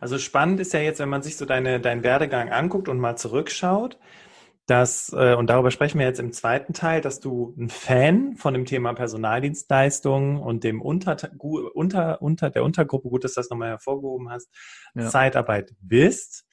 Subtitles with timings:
[0.00, 3.16] Also spannend ist ja jetzt, wenn man sich so deine, deinen Werdegang anguckt und mal
[3.16, 3.98] zurückschaut,
[4.66, 8.52] dass, äh, und darüber sprechen wir jetzt im zweiten Teil, dass du ein Fan von
[8.52, 13.68] dem Thema Personaldienstleistungen und dem unter, unter, unter der Untergruppe, gut, dass du das nochmal
[13.68, 14.48] hervorgehoben hast,
[14.94, 15.08] ja.
[15.08, 16.44] Zeitarbeit bist.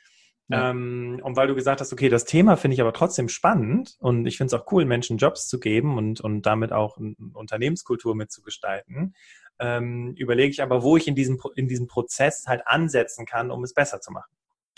[0.49, 0.69] Ja.
[0.69, 4.27] Ähm, und weil du gesagt hast, okay, das Thema finde ich aber trotzdem spannend und
[4.27, 8.13] ich finde es auch cool, Menschen Jobs zu geben und, und damit auch eine Unternehmenskultur
[8.13, 9.15] mitzugestalten,
[9.59, 13.63] ähm, überlege ich aber, wo ich in diesem, in diesem Prozess halt ansetzen kann, um
[13.63, 14.31] es besser zu machen.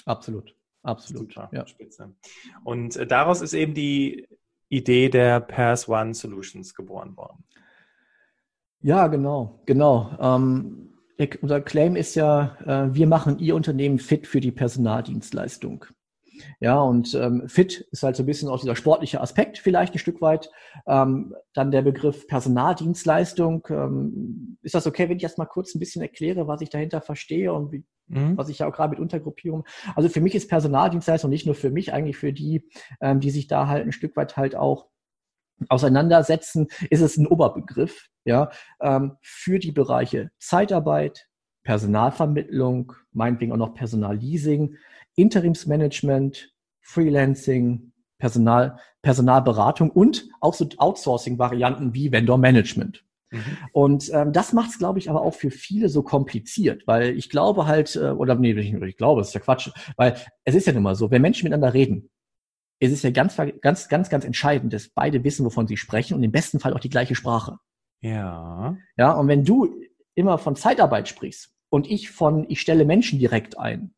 [0.05, 0.55] Absolut.
[0.83, 1.33] Absolut.
[1.33, 1.65] Super, ja.
[1.65, 2.13] Spitze.
[2.63, 4.27] Und äh, daraus ist eben die
[4.69, 7.43] Idee der Pairs One Solutions geboren worden.
[8.81, 10.15] Ja, genau, genau.
[10.19, 10.93] Ähm,
[11.41, 15.85] unser Claim ist ja, äh, wir machen Ihr Unternehmen fit für die Personaldienstleistung.
[16.59, 19.99] Ja, und ähm, fit ist halt so ein bisschen auch dieser sportliche Aspekt vielleicht ein
[19.99, 20.49] Stück weit.
[20.87, 23.67] Ähm, dann der Begriff Personaldienstleistung.
[23.69, 27.01] Ähm, ist das okay, wenn ich erst mal kurz ein bisschen erkläre, was ich dahinter
[27.01, 28.37] verstehe und wie, mhm.
[28.37, 29.65] was ich ja auch gerade mit Untergruppierung.
[29.95, 32.67] Also für mich ist Personaldienstleistung nicht nur für mich, eigentlich für die,
[33.01, 34.87] ähm, die sich da halt ein Stück weit halt auch
[35.69, 38.49] auseinandersetzen, ist es ein Oberbegriff, ja,
[38.81, 41.27] ähm, für die Bereiche Zeitarbeit,
[41.63, 44.75] Personalvermittlung, meinetwegen auch noch Personalleasing,
[45.15, 53.03] Interimsmanagement, Freelancing, Personal, Personalberatung und auch so Outsourcing-Varianten wie Vendor-Management.
[53.31, 53.57] Mhm.
[53.71, 57.29] Und ähm, das macht es, glaube ich, aber auch für viele so kompliziert, weil ich
[57.29, 60.67] glaube halt, äh, oder nee, ich, ich glaube, es ist ja Quatsch, weil es ist
[60.67, 62.09] ja nun mal so, wenn Menschen miteinander reden,
[62.79, 66.23] ist es ja ganz, ganz, ganz, ganz entscheidend, dass beide wissen, wovon sie sprechen und
[66.23, 67.57] im besten Fall auch die gleiche Sprache.
[68.01, 68.77] Ja.
[68.97, 69.81] Ja, und wenn du
[70.13, 73.93] immer von Zeitarbeit sprichst und ich von, ich stelle Menschen direkt ein,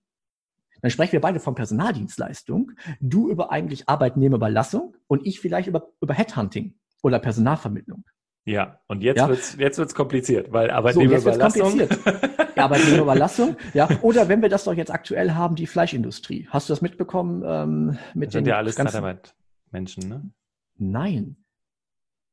[0.82, 6.14] dann sprechen wir beide von Personaldienstleistung, du über eigentlich Arbeitnehmerüberlassung und ich vielleicht über, über
[6.14, 8.04] Headhunting oder Personalvermittlung.
[8.46, 9.28] Ja, und jetzt ja.
[9.28, 11.72] wird's jetzt wird's kompliziert, weil Arbeitnehmerüberlassung.
[11.72, 11.80] So,
[12.56, 13.90] ja, Arbeitnehmerüberlassung, ja.
[14.02, 16.48] Oder wenn wir das doch jetzt aktuell haben, die Fleischindustrie.
[16.50, 17.44] Hast du das mitbekommen?
[17.46, 20.32] Ähm, mit das sind ja alles Zeitarbeitmenschen, ne?
[20.78, 21.36] Nein.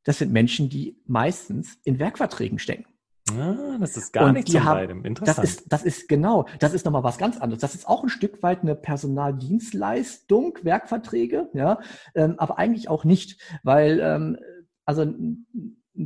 [0.04, 2.84] Das sind Menschen, die meistens in Werkverträgen stecken.
[3.32, 5.04] Ah, das ist gar nicht zum beidem.
[5.04, 5.38] Interessant.
[5.38, 7.62] Das ist, das ist genau, das ist nochmal was ganz anderes.
[7.62, 11.78] Das ist auch ein Stück weit eine Personaldienstleistung, Werkverträge, ja,
[12.14, 14.36] ähm, aber eigentlich auch nicht, weil ähm,
[14.84, 15.46] also ein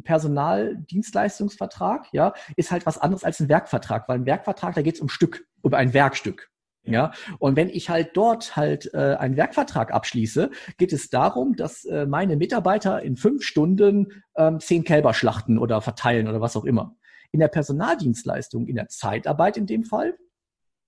[0.04, 5.00] Personaldienstleistungsvertrag, ja, ist halt was anderes als ein Werkvertrag, weil ein Werkvertrag, da geht es
[5.00, 6.52] um Stück, um ein Werkstück.
[6.84, 11.84] Ja, und wenn ich halt dort halt äh, einen Werkvertrag abschließe, geht es darum, dass
[11.84, 16.64] äh, meine Mitarbeiter in fünf Stunden ähm, zehn Kälber schlachten oder verteilen oder was auch
[16.64, 16.96] immer.
[17.30, 20.16] In der Personaldienstleistung, in der Zeitarbeit in dem Fall,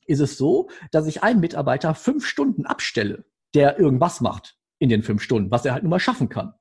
[0.07, 3.25] ist es so, dass ich einen Mitarbeiter fünf Stunden abstelle,
[3.55, 6.55] der irgendwas macht in den fünf Stunden, was er halt nur mal schaffen kann.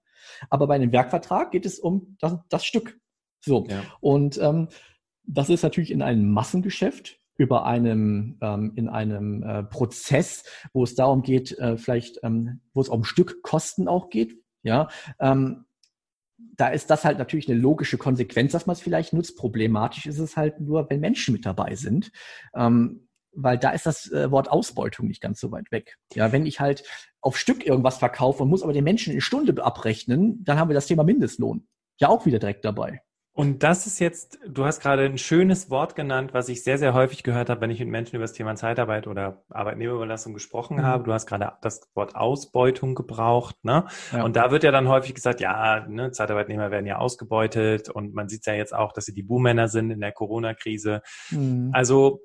[0.49, 2.99] Aber bei einem Werkvertrag geht es um das, das Stück.
[3.43, 3.65] So.
[3.69, 3.83] Ja.
[4.01, 4.67] Und ähm,
[5.23, 10.95] das ist natürlich in einem Massengeschäft über einem ähm, in einem äh, Prozess, wo es
[10.95, 15.65] darum geht, äh, vielleicht, ähm, wo es um Stückkosten auch geht, ja, ähm,
[16.55, 19.37] da ist das halt natürlich eine logische Konsequenz, dass man es vielleicht nutzt.
[19.37, 22.11] Problematisch ist es halt nur, wenn Menschen mit dabei sind.
[22.53, 25.97] Ähm, weil da ist das äh, Wort Ausbeutung nicht ganz so weit weg.
[26.13, 26.83] Ja, wenn ich halt
[27.21, 30.73] auf Stück irgendwas verkaufe und muss aber den Menschen eine Stunde abrechnen, dann haben wir
[30.73, 31.67] das Thema Mindestlohn
[31.99, 33.01] ja auch wieder direkt dabei.
[33.39, 36.93] Und das ist jetzt, du hast gerade ein schönes Wort genannt, was ich sehr, sehr
[36.93, 40.83] häufig gehört habe, wenn ich mit Menschen über das Thema Zeitarbeit oder Arbeitnehmerüberlassung gesprochen mhm.
[40.83, 41.05] habe.
[41.05, 43.55] Du hast gerade das Wort Ausbeutung gebraucht.
[43.63, 43.85] Ne?
[44.11, 44.25] Ja.
[44.25, 48.27] Und da wird ja dann häufig gesagt, ja, ne, Zeitarbeitnehmer werden ja ausgebeutet und man
[48.27, 51.01] sieht ja jetzt auch, dass sie die Buhmänner sind in der Corona-Krise.
[51.31, 51.69] Mhm.
[51.71, 52.19] Also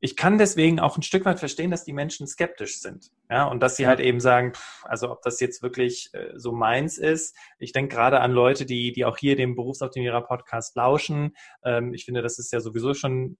[0.00, 3.10] ich kann deswegen auch ein Stück weit verstehen, dass die Menschen skeptisch sind.
[3.30, 6.52] Ja, und dass sie halt eben sagen, pff, also ob das jetzt wirklich äh, so
[6.52, 7.36] meins ist.
[7.58, 11.34] Ich denke gerade an Leute, die, die auch hier dem Berufsoptimierer Podcast lauschen.
[11.64, 13.38] Ähm, ich finde, das ist ja sowieso schon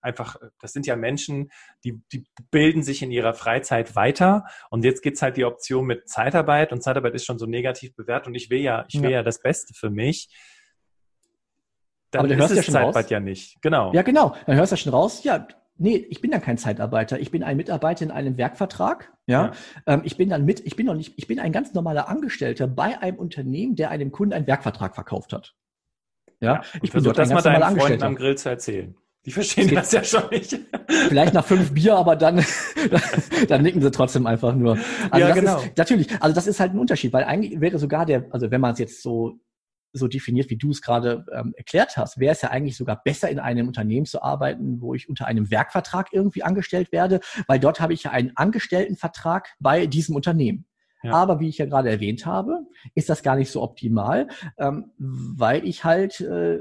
[0.00, 1.50] einfach, das sind ja Menschen,
[1.84, 4.44] die, die bilden sich in ihrer Freizeit weiter.
[4.70, 8.28] Und jetzt gibt's halt die Option mit Zeitarbeit und Zeitarbeit ist schon so negativ bewertet
[8.28, 10.28] und ich will ja, ich will ja, ja das Beste für mich.
[12.10, 13.10] Dann Aber du hörst ja schon Zeitarbeit raus.
[13.10, 13.62] ja nicht.
[13.62, 13.92] Genau.
[13.92, 14.34] Ja, genau.
[14.46, 15.22] Dann hörst du ja schon raus.
[15.22, 15.46] Ja,
[15.80, 17.18] nee, ich bin dann kein Zeitarbeiter.
[17.18, 19.12] Ich bin ein Mitarbeiter in einem Werkvertrag.
[19.26, 19.52] Ja, ja.
[19.86, 22.68] Ähm, ich bin dann mit, ich bin noch nicht, ich bin ein ganz normaler Angestellter
[22.68, 25.54] bei einem Unternehmen, der einem Kunden einen Werkvertrag verkauft hat.
[26.40, 28.94] Ja, ja ich bin dort das ein ganz mal deinen Freunden am Grill zu erzählen.
[29.26, 30.58] Die verstehen das, das ja schon nicht.
[31.08, 32.42] Vielleicht nach fünf Bier, aber dann,
[33.48, 34.78] dann nicken sie trotzdem einfach nur.
[35.10, 35.58] Also ja, genau.
[35.58, 38.62] Ist, natürlich, also das ist halt ein Unterschied, weil eigentlich wäre sogar der, also wenn
[38.62, 39.38] man es jetzt so
[39.92, 43.28] so definiert, wie du es gerade ähm, erklärt hast, wäre es ja eigentlich sogar besser,
[43.28, 47.80] in einem Unternehmen zu arbeiten, wo ich unter einem Werkvertrag irgendwie angestellt werde, weil dort
[47.80, 50.66] habe ich ja einen Angestelltenvertrag bei diesem Unternehmen.
[51.02, 51.12] Ja.
[51.14, 54.28] Aber wie ich ja gerade erwähnt habe, ist das gar nicht so optimal,
[54.58, 56.60] ähm, weil ich halt äh,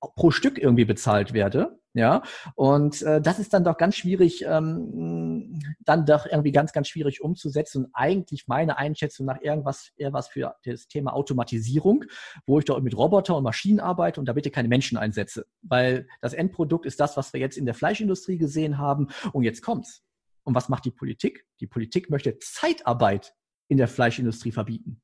[0.00, 1.78] pro Stück irgendwie bezahlt werde.
[1.96, 2.24] Ja,
[2.56, 7.22] und äh, das ist dann doch ganz schwierig, ähm, dann doch irgendwie ganz, ganz schwierig
[7.22, 12.04] umzusetzen und eigentlich meine Einschätzung nach irgendwas eher was für das Thema Automatisierung,
[12.44, 16.06] wo ich doch mit Roboter und Maschinen arbeite und da bitte keine Menschen einsetze, weil
[16.20, 20.02] das Endprodukt ist das, was wir jetzt in der Fleischindustrie gesehen haben und jetzt kommt's.
[20.44, 21.46] Und was macht die Politik?
[21.60, 23.32] Die Politik möchte Zeitarbeit
[23.68, 25.00] in der Fleischindustrie verbieten.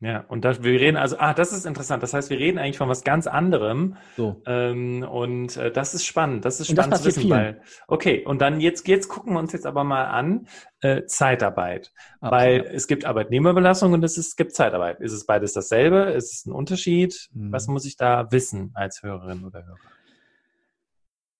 [0.00, 2.04] Ja, und das, wir reden also, ah, das ist interessant.
[2.04, 3.96] Das heißt, wir reden eigentlich von was ganz anderem.
[4.16, 4.40] So.
[4.46, 6.44] Ähm, und äh, das ist spannend.
[6.44, 7.30] Das ist spannend das zu wissen, viel.
[7.30, 10.46] weil, okay, und dann jetzt, jetzt gucken wir uns jetzt aber mal an,
[10.82, 11.92] äh, Zeitarbeit.
[12.20, 12.30] Okay.
[12.30, 15.00] Weil es gibt Arbeitnehmerbelastung und es, ist, es gibt Zeitarbeit.
[15.00, 16.12] Ist es beides dasselbe?
[16.12, 17.28] Ist es ein Unterschied?
[17.32, 17.50] Hm.
[17.50, 19.78] Was muss ich da wissen als Hörerin oder Hörer?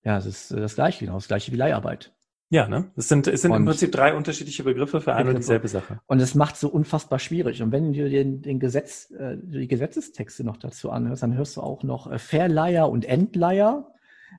[0.03, 2.13] Ja, es ist äh, das Gleiche, genau, das Gleiche wie Leiharbeit.
[2.51, 2.91] Ja, ne?
[2.97, 6.01] Es sind, es sind im Prinzip drei unterschiedliche Begriffe für eine und dieselbe Sache.
[6.07, 7.63] Und es macht so unfassbar schwierig.
[7.63, 11.61] Und wenn du den, den Gesetz, äh, die Gesetzestexte noch dazu anhörst, dann hörst du
[11.61, 13.93] auch noch äh, Verleiher und Endleiher.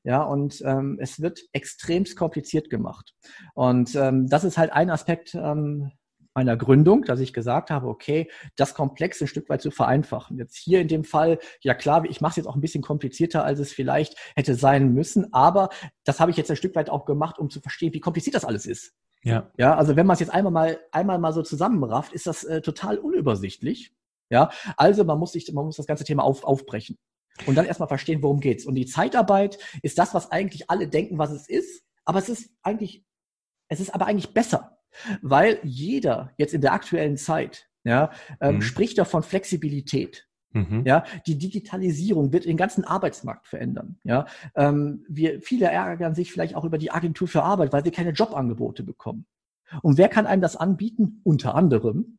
[0.03, 3.13] Ja, und ähm, es wird extremst kompliziert gemacht.
[3.53, 5.91] Und ähm, das ist halt ein Aspekt, ähm,
[6.39, 10.37] meiner Gründung, dass ich gesagt habe, okay, das Komplex ein Stück weit zu vereinfachen.
[10.37, 13.43] Jetzt hier in dem Fall, ja klar, ich mache es jetzt auch ein bisschen komplizierter,
[13.43, 15.67] als es vielleicht hätte sein müssen, aber
[16.05, 18.45] das habe ich jetzt ein Stück weit auch gemacht, um zu verstehen, wie kompliziert das
[18.45, 18.93] alles ist.
[19.23, 19.51] Ja.
[19.57, 22.61] Ja, also wenn man es jetzt einmal mal, einmal mal so zusammenrafft, ist das äh,
[22.61, 23.93] total unübersichtlich.
[24.29, 26.97] Ja, also man muss sich, man muss das ganze Thema auf, aufbrechen.
[27.45, 28.65] Und dann erstmal verstehen, worum geht's.
[28.65, 32.51] Und die Zeitarbeit ist das, was eigentlich alle denken, was es ist, aber es ist
[32.61, 33.03] eigentlich,
[33.67, 34.78] es ist aber eigentlich besser.
[35.21, 38.61] Weil jeder jetzt in der aktuellen Zeit ja, ähm, mhm.
[38.61, 40.27] spricht davon Flexibilität.
[40.51, 40.83] Mhm.
[40.85, 43.99] Ja, die Digitalisierung wird den ganzen Arbeitsmarkt verändern.
[44.03, 44.25] Ja,
[44.55, 48.11] ähm, wir, viele ärgern sich vielleicht auch über die Agentur für Arbeit, weil sie keine
[48.11, 49.27] Jobangebote bekommen.
[49.83, 51.21] Und wer kann einem das anbieten?
[51.23, 52.17] Unter anderem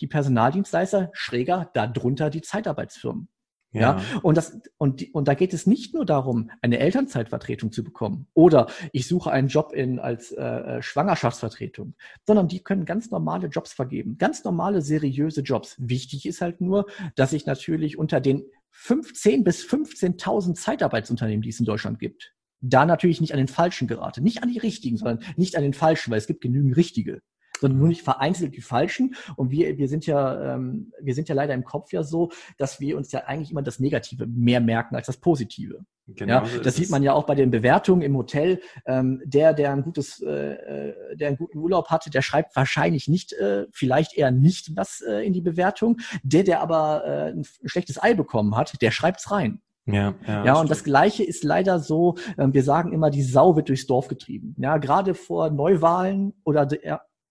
[0.00, 3.28] die Personaldienstleister, schräger darunter die Zeitarbeitsfirmen.
[3.72, 3.80] Ja.
[3.80, 4.20] ja.
[4.22, 8.68] Und das, und, und da geht es nicht nur darum, eine Elternzeitvertretung zu bekommen oder
[8.92, 11.94] ich suche einen Job in, als äh, äh, Schwangerschaftsvertretung,
[12.26, 14.18] sondern die können ganz normale Jobs vergeben.
[14.18, 15.76] Ganz normale, seriöse Jobs.
[15.78, 16.86] Wichtig ist halt nur,
[17.16, 22.86] dass ich natürlich unter den 15 bis 15.000 Zeitarbeitsunternehmen, die es in Deutschland gibt, da
[22.86, 24.22] natürlich nicht an den Falschen gerate.
[24.22, 27.20] Nicht an die Richtigen, sondern nicht an den Falschen, weil es gibt genügend Richtige
[27.62, 29.14] sondern nur nicht vereinzelt die Falschen.
[29.36, 32.80] Und wir, wir sind ja, ähm, wir sind ja leider im Kopf ja so, dass
[32.80, 35.84] wir uns ja eigentlich immer das Negative mehr merken als das Positive.
[36.08, 38.60] Genau ja, das sieht man ja auch bei den Bewertungen im Hotel.
[38.86, 43.06] Ähm, der, der ein gutes, äh, äh, der einen guten Urlaub hatte, der schreibt wahrscheinlich
[43.06, 45.98] nicht, äh, vielleicht eher nicht was äh, in die Bewertung.
[46.24, 49.60] Der, der aber äh, ein schlechtes Ei bekommen hat, der schreibt's rein.
[49.86, 53.56] Ja, ja, ja und das Gleiche ist leider so, äh, wir sagen immer, die Sau
[53.56, 54.54] wird durchs Dorf getrieben.
[54.58, 56.66] Ja, gerade vor Neuwahlen oder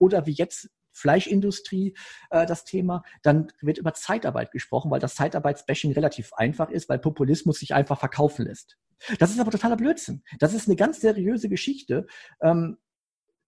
[0.01, 1.95] oder wie jetzt Fleischindustrie
[2.29, 6.99] äh, das Thema, dann wird über Zeitarbeit gesprochen, weil das Zeitarbeitsbashing relativ einfach ist, weil
[6.99, 8.77] Populismus sich einfach verkaufen lässt.
[9.19, 10.23] Das ist aber totaler Blödsinn.
[10.39, 12.05] Das ist eine ganz seriöse Geschichte.
[12.41, 12.77] Ähm,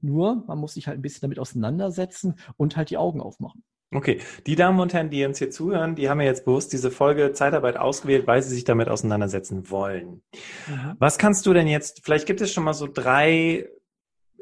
[0.02, 3.64] nur, man muss sich halt ein bisschen damit auseinandersetzen und halt die Augen aufmachen.
[3.94, 6.90] Okay, die Damen und Herren, die uns hier zuhören, die haben ja jetzt bewusst diese
[6.90, 10.24] Folge Zeitarbeit ausgewählt, weil sie sich damit auseinandersetzen wollen.
[10.68, 10.96] Mhm.
[10.98, 13.70] Was kannst du denn jetzt, vielleicht gibt es schon mal so drei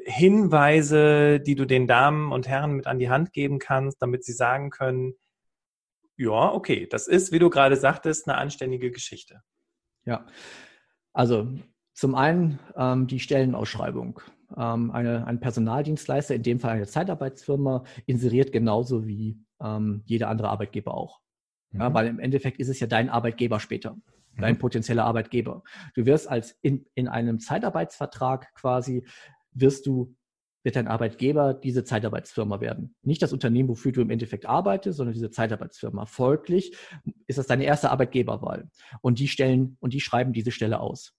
[0.04, 4.32] Hinweise, die du den Damen und Herren mit an die Hand geben kannst, damit sie
[4.32, 5.14] sagen können,
[6.16, 9.42] ja, okay, das ist, wie du gerade sagtest, eine anständige Geschichte.
[10.04, 10.26] Ja,
[11.12, 11.48] also
[11.94, 14.20] zum einen ähm, die Stellenausschreibung.
[14.56, 20.48] Ähm, eine, ein Personaldienstleister, in dem Fall eine Zeitarbeitsfirma, inseriert genauso wie ähm, jeder andere
[20.48, 21.20] Arbeitgeber auch.
[21.70, 21.80] Mhm.
[21.80, 23.96] Ja, weil im Endeffekt ist es ja dein Arbeitgeber später,
[24.36, 24.58] dein mhm.
[24.58, 25.62] potenzieller Arbeitgeber.
[25.94, 29.06] Du wirst als in, in einem Zeitarbeitsvertrag quasi
[29.52, 30.14] wirst du,
[30.62, 32.94] wird dein Arbeitgeber diese Zeitarbeitsfirma werden.
[33.02, 36.06] Nicht das Unternehmen, wofür du im Endeffekt arbeitest, sondern diese Zeitarbeitsfirma.
[36.06, 36.76] Folglich
[37.26, 38.70] ist das deine erste Arbeitgeberwahl.
[39.00, 41.14] Und die stellen, und die schreiben diese Stelle aus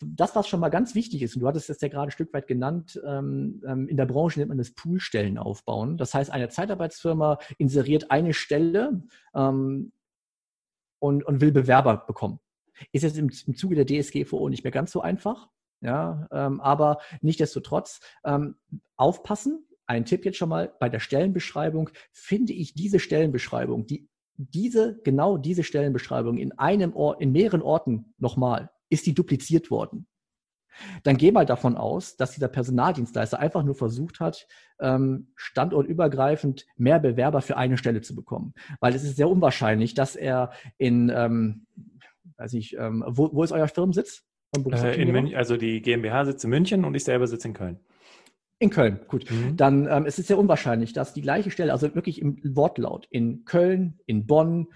[0.00, 2.32] das, was schon mal ganz wichtig ist, und du hattest es ja gerade ein Stück
[2.32, 5.96] weit genannt, ähm, ähm, in der Branche nennt man das Poolstellen aufbauen.
[5.96, 9.02] Das heißt, eine Zeitarbeitsfirma inseriert eine Stelle
[9.34, 9.92] ähm,
[11.00, 12.38] und, und will Bewerber bekommen.
[12.92, 15.48] Ist jetzt im, im Zuge der DSGVO nicht mehr ganz so einfach.
[15.80, 18.56] Ja, ähm, aber nichtdestotrotz ähm,
[18.96, 19.64] aufpassen.
[19.86, 25.36] Ein Tipp jetzt schon mal bei der Stellenbeschreibung finde ich diese Stellenbeschreibung, die diese genau
[25.36, 30.06] diese Stellenbeschreibung in einem Ort, in mehreren Orten nochmal ist die dupliziert worden.
[31.02, 34.46] Dann geh mal davon aus, dass dieser Personaldienstleister einfach nur versucht hat,
[34.80, 38.54] ähm, standortübergreifend mehr Bewerber für eine Stelle zu bekommen.
[38.80, 41.66] Weil es ist sehr unwahrscheinlich, dass er in, ähm,
[42.36, 44.27] weiß ich, ähm, wo, wo ist euer Firmensitz?
[44.56, 47.80] Äh, in München, also die GmbH sitzt in München und ich selber sitze in Köln.
[48.58, 49.30] In Köln, gut.
[49.30, 49.56] Mhm.
[49.56, 53.44] Dann ähm, es ist sehr unwahrscheinlich, dass die gleiche Stelle, also wirklich im Wortlaut, in
[53.44, 54.68] Köln, in Bonn,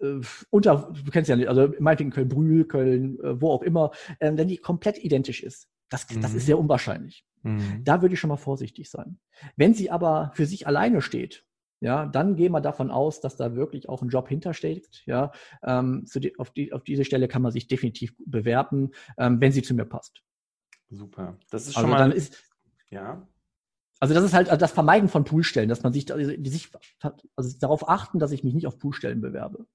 [0.00, 0.20] äh,
[0.50, 4.48] unter, du kennst ja nicht, also meinetwegen Köln-Brühl, Köln, äh, wo auch immer, ähm, wenn
[4.48, 5.68] die komplett identisch ist.
[5.88, 6.38] Das, das mhm.
[6.38, 7.24] ist sehr unwahrscheinlich.
[7.42, 7.84] Mhm.
[7.84, 9.18] Da würde ich schon mal vorsichtig sein.
[9.56, 11.44] Wenn sie aber für sich alleine steht,
[11.80, 15.02] ja, dann gehen wir davon aus, dass da wirklich auch ein Job hintersteckt.
[15.06, 19.52] Ja, ähm, die, auf, die, auf diese Stelle kann man sich definitiv bewerben, ähm, wenn
[19.52, 20.22] sie zu mir passt.
[20.88, 21.38] Super.
[21.50, 21.98] Das ist also schon mal.
[21.98, 22.42] Dann ist,
[22.90, 23.26] ja.
[23.98, 26.70] Also das ist halt das Vermeiden von Poolstellen, dass man sich, also sich
[27.34, 29.66] also darauf achten, dass ich mich nicht auf Poolstellen bewerbe.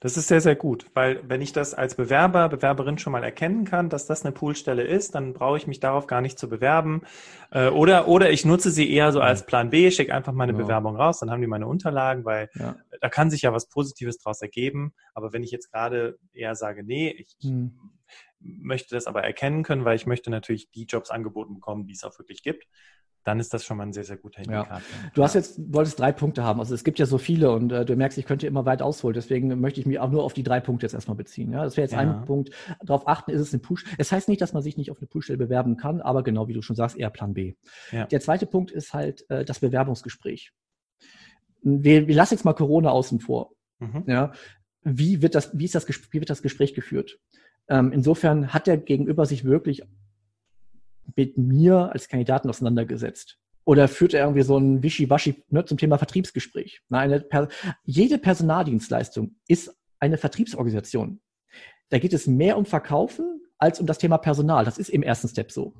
[0.00, 3.64] Das ist sehr, sehr gut, weil wenn ich das als Bewerber, Bewerberin schon mal erkennen
[3.64, 7.02] kann, dass das eine Poolstelle ist, dann brauche ich mich darauf gar nicht zu bewerben.
[7.50, 10.58] Äh, oder, oder ich nutze sie eher so als Plan B, schicke einfach meine ja.
[10.58, 12.76] Bewerbung raus, dann haben die meine Unterlagen, weil ja.
[13.00, 14.92] da kann sich ja was Positives draus ergeben.
[15.14, 17.72] Aber wenn ich jetzt gerade eher sage, nee, ich hm.
[18.38, 22.04] möchte das aber erkennen können, weil ich möchte natürlich die Jobs angeboten bekommen, die es
[22.04, 22.66] auch wirklich gibt,
[23.26, 24.78] dann ist das schon mal ein sehr, sehr guter Indikator.
[24.78, 24.82] Ja.
[25.14, 26.60] Du hast jetzt, wolltest drei Punkte haben.
[26.60, 29.14] Also es gibt ja so viele und äh, du merkst, ich könnte immer weit ausholen.
[29.14, 31.52] Deswegen möchte ich mich auch nur auf die drei Punkte jetzt erstmal beziehen.
[31.52, 31.98] Ja, das wäre jetzt ja.
[31.98, 32.50] ein Punkt.
[32.84, 33.84] Darauf achten, ist es eine Push.
[33.98, 36.52] Es heißt nicht, dass man sich nicht auf eine Push-Stelle bewerben kann, aber genau wie
[36.52, 37.54] du schon sagst, eher Plan B.
[37.90, 40.52] Der zweite Punkt ist halt äh, das Bewerbungsgespräch.
[41.62, 43.50] Wir, wir lassen jetzt mal Corona außen vor.
[43.80, 44.04] Mhm.
[44.06, 44.32] Ja,
[44.82, 47.18] wie wird das, wie ist das, wie wird das Gespräch geführt?
[47.68, 49.82] Ähm, insofern hat der Gegenüber sich wirklich
[51.14, 53.38] mit mir als Kandidaten auseinandergesetzt?
[53.64, 56.82] Oder führt er irgendwie so ein Wischiwaschi ne, zum Thema Vertriebsgespräch?
[56.88, 57.48] Na, eine per
[57.84, 61.20] jede Personaldienstleistung ist eine Vertriebsorganisation.
[61.88, 64.64] Da geht es mehr um Verkaufen als um das Thema Personal.
[64.64, 65.74] Das ist im ersten Step so.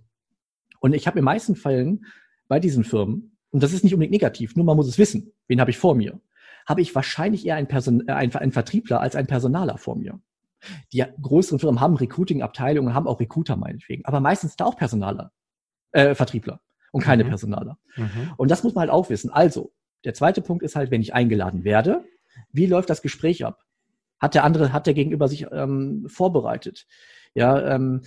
[0.80, 2.06] Und ich habe in meisten Fällen
[2.48, 5.60] bei diesen Firmen, und das ist nicht unbedingt negativ, nur man muss es wissen, wen
[5.60, 6.20] habe ich vor mir,
[6.66, 10.20] habe ich wahrscheinlich eher einen, Person, äh, einen Vertriebler als einen Personaler vor mir.
[10.92, 15.32] Die größeren Firmen haben Recruiting-Abteilungen, haben auch Recruiter meinetwegen, aber meistens da auch Personaler,
[15.92, 16.60] äh, Vertriebler
[16.92, 17.28] und keine mhm.
[17.28, 17.78] Personaler.
[17.96, 18.32] Mhm.
[18.36, 19.30] Und das muss man halt auch wissen.
[19.30, 19.72] Also,
[20.04, 22.04] der zweite Punkt ist halt, wenn ich eingeladen werde,
[22.52, 23.64] wie läuft das Gespräch ab?
[24.18, 26.86] Hat der andere, hat der Gegenüber sich ähm, vorbereitet?
[27.34, 28.02] Ja, ähm,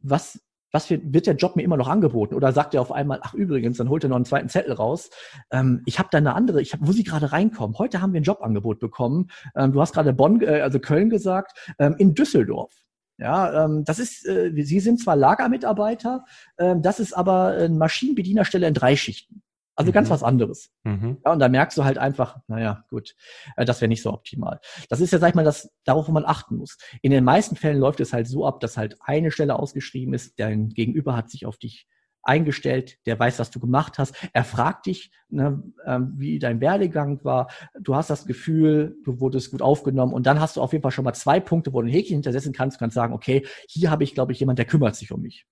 [0.00, 0.42] was
[0.74, 2.34] was für, wird der Job mir immer noch angeboten?
[2.34, 5.08] Oder sagt er auf einmal, ach übrigens, dann holt er noch einen zweiten Zettel raus.
[5.52, 7.78] Ähm, ich habe da eine andere, ich hab, wo Sie gerade reinkommen.
[7.78, 9.30] Heute haben wir ein Jobangebot bekommen.
[9.54, 12.74] Ähm, du hast gerade Bonn, äh, also Köln gesagt, ähm, in Düsseldorf.
[13.18, 16.24] Ja, ähm, das ist, äh, Sie sind zwar Lagermitarbeiter,
[16.58, 19.43] ähm, das ist aber eine Maschinenbedienerstelle in drei Schichten.
[19.76, 19.94] Also mhm.
[19.94, 20.70] ganz was anderes.
[20.84, 21.18] Mhm.
[21.24, 23.14] Ja, und da merkst du halt einfach, naja, gut,
[23.56, 24.60] äh, das wäre nicht so optimal.
[24.88, 26.78] Das ist ja, sag ich mal, das, darauf, wo man achten muss.
[27.02, 30.38] In den meisten Fällen läuft es halt so ab, dass halt eine Stelle ausgeschrieben ist,
[30.38, 31.88] dein Gegenüber hat sich auf dich
[32.24, 34.14] eingestellt, der weiß, was du gemacht hast.
[34.32, 37.48] Er fragt dich, ne, ähm, wie dein Werdegang war.
[37.78, 40.90] Du hast das Gefühl, du wurdest gut aufgenommen und dann hast du auf jeden Fall
[40.90, 42.76] schon mal zwei Punkte, wo du ein Häkchen hintersetzen kannst.
[42.76, 45.46] Du kannst sagen, okay, hier habe ich, glaube ich, jemand, der kümmert sich um mich.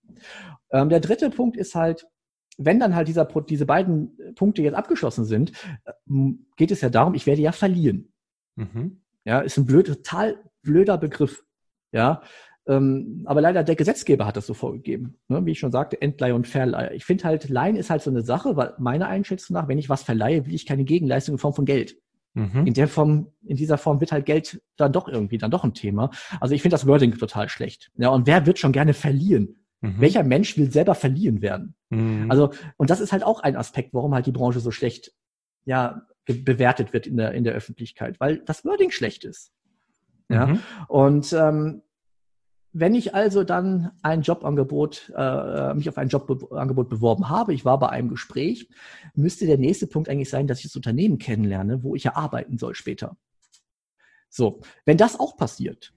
[0.70, 2.06] Ähm, der dritte Punkt ist halt,
[2.58, 5.52] wenn dann halt dieser, diese beiden Punkte jetzt abgeschlossen sind,
[5.84, 5.92] äh,
[6.56, 8.12] geht es ja darum, ich werde ja verlieren.
[8.56, 9.00] Mhm.
[9.24, 11.44] Ja, ist ein blöd, total blöder Begriff.
[11.92, 12.22] Ja,
[12.66, 15.18] ähm, aber leider der Gesetzgeber hat das so vorgegeben.
[15.28, 15.44] Ne?
[15.44, 16.94] Wie ich schon sagte, Entleihe und Verleihe.
[16.94, 19.88] Ich finde halt, Leihen ist halt so eine Sache, weil meiner Einschätzung nach, wenn ich
[19.88, 21.96] was verleihe, will ich keine Gegenleistung in Form von Geld.
[22.34, 22.66] Mhm.
[22.66, 25.74] In der Form, in dieser Form wird halt Geld dann doch irgendwie dann doch ein
[25.74, 26.10] Thema.
[26.40, 27.90] Also ich finde das Wording total schlecht.
[27.96, 29.61] Ja, und wer wird schon gerne verlieren?
[29.82, 30.00] Mhm.
[30.00, 31.74] Welcher Mensch will selber verliehen werden?
[31.90, 32.30] Mhm.
[32.30, 35.12] Also, und das ist halt auch ein Aspekt, warum halt die Branche so schlecht,
[35.64, 39.52] ja, bewertet wird in der, in der Öffentlichkeit, weil das Wording schlecht ist.
[40.28, 40.60] Ja, mhm.
[40.88, 41.82] und ähm,
[42.72, 47.78] wenn ich also dann ein Jobangebot, äh, mich auf ein Jobangebot beworben habe, ich war
[47.78, 48.70] bei einem Gespräch,
[49.14, 52.56] müsste der nächste Punkt eigentlich sein, dass ich das Unternehmen kennenlerne, wo ich ja arbeiten
[52.56, 53.16] soll später.
[54.30, 55.92] So, wenn das auch passiert,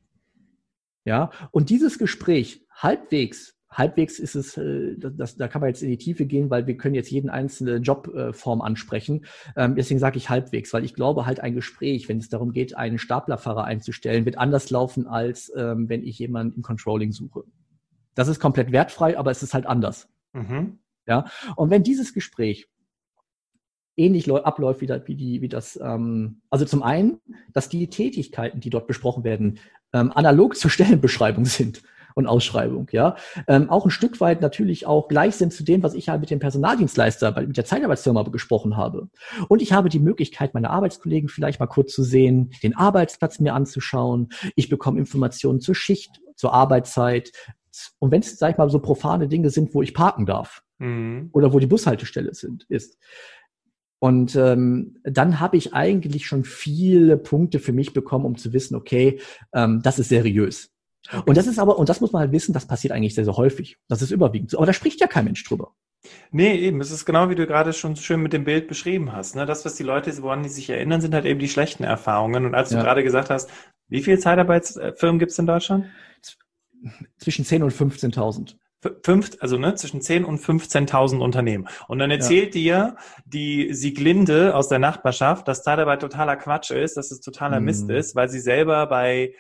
[1.06, 5.90] ja, und dieses Gespräch halbwegs halbwegs ist es, äh, das, da kann man jetzt in
[5.90, 9.26] die Tiefe gehen, weil wir können jetzt jeden einzelne Jobform ansprechen.
[9.56, 12.76] Ähm, deswegen sage ich halbwegs, weil ich glaube halt ein Gespräch, wenn es darum geht,
[12.76, 17.44] einen Staplerfahrer einzustellen, wird anders laufen, als ähm, wenn ich jemanden im Controlling suche.
[18.16, 20.08] Das ist komplett wertfrei, aber es ist halt anders.
[20.34, 20.80] Mhm.
[21.08, 22.68] Ja, und wenn dieses Gespräch
[23.98, 27.20] ähnlich abläuft wie, da, wie, die, wie das, ähm, also zum einen,
[27.54, 29.60] dass die Tätigkeiten, die dort besprochen werden,
[29.94, 31.84] ähm, analog zur Stellenbeschreibung sind
[32.16, 33.16] und Ausschreibung, ja.
[33.48, 36.32] Ähm, auch ein Stück weit natürlich auch gleich sind zu dem, was ich halt mit
[36.32, 39.10] dem Personaldienstleister, mit der Zeitarbeitsfirma gesprochen habe.
[39.50, 43.54] Und ich habe die Möglichkeit, meine Arbeitskollegen vielleicht mal kurz zu sehen, den Arbeitsplatz mir
[43.54, 44.30] anzuschauen.
[44.56, 47.32] Ich bekomme Informationen zur Schicht, zur Arbeitszeit.
[48.00, 51.30] Und wenn es, sag ich mal, so profane Dinge sind, wo ich parken darf mhm.
[51.34, 52.98] oder wo die Bushaltestelle sind, ist.
[54.00, 58.76] Und ähm, dann habe ich eigentlich schon viele Punkte für mich bekommen, um zu wissen,
[58.76, 59.20] okay,
[59.54, 60.70] ähm, das ist seriös.
[61.12, 61.24] Okay.
[61.26, 63.38] Und das ist aber, und das muss man halt wissen, das passiert eigentlich sehr, sehr
[63.38, 63.78] häufig.
[63.88, 64.58] Das ist überwiegend so.
[64.58, 65.74] Aber da spricht ja kein Mensch drüber.
[66.32, 66.82] Nee, eben.
[66.82, 69.36] Es ist genau wie du gerade schon schön mit dem Bild beschrieben hast.
[69.36, 69.46] Ne?
[69.46, 72.46] Das, was die Leute, woran die sich erinnern, sind halt eben die schlechten Erfahrungen.
[72.46, 72.84] Und als du ja.
[72.84, 73.50] gerade gesagt hast,
[73.88, 75.86] Wie viele Zeitarbeitsfirmen gibt es in Deutschland?
[77.18, 78.56] Zwischen 10 und 15.000.
[79.04, 81.68] Fünf, also ne, zwischen 10 und 15.000 Unternehmen.
[81.88, 82.62] Und dann erzählt ja.
[82.62, 82.96] dir
[83.26, 87.66] die Sieglinde aus der Nachbarschaft, dass Zeitarbeit totaler Quatsch ist, dass es totaler mhm.
[87.66, 89.34] Mist ist, weil sie selber bei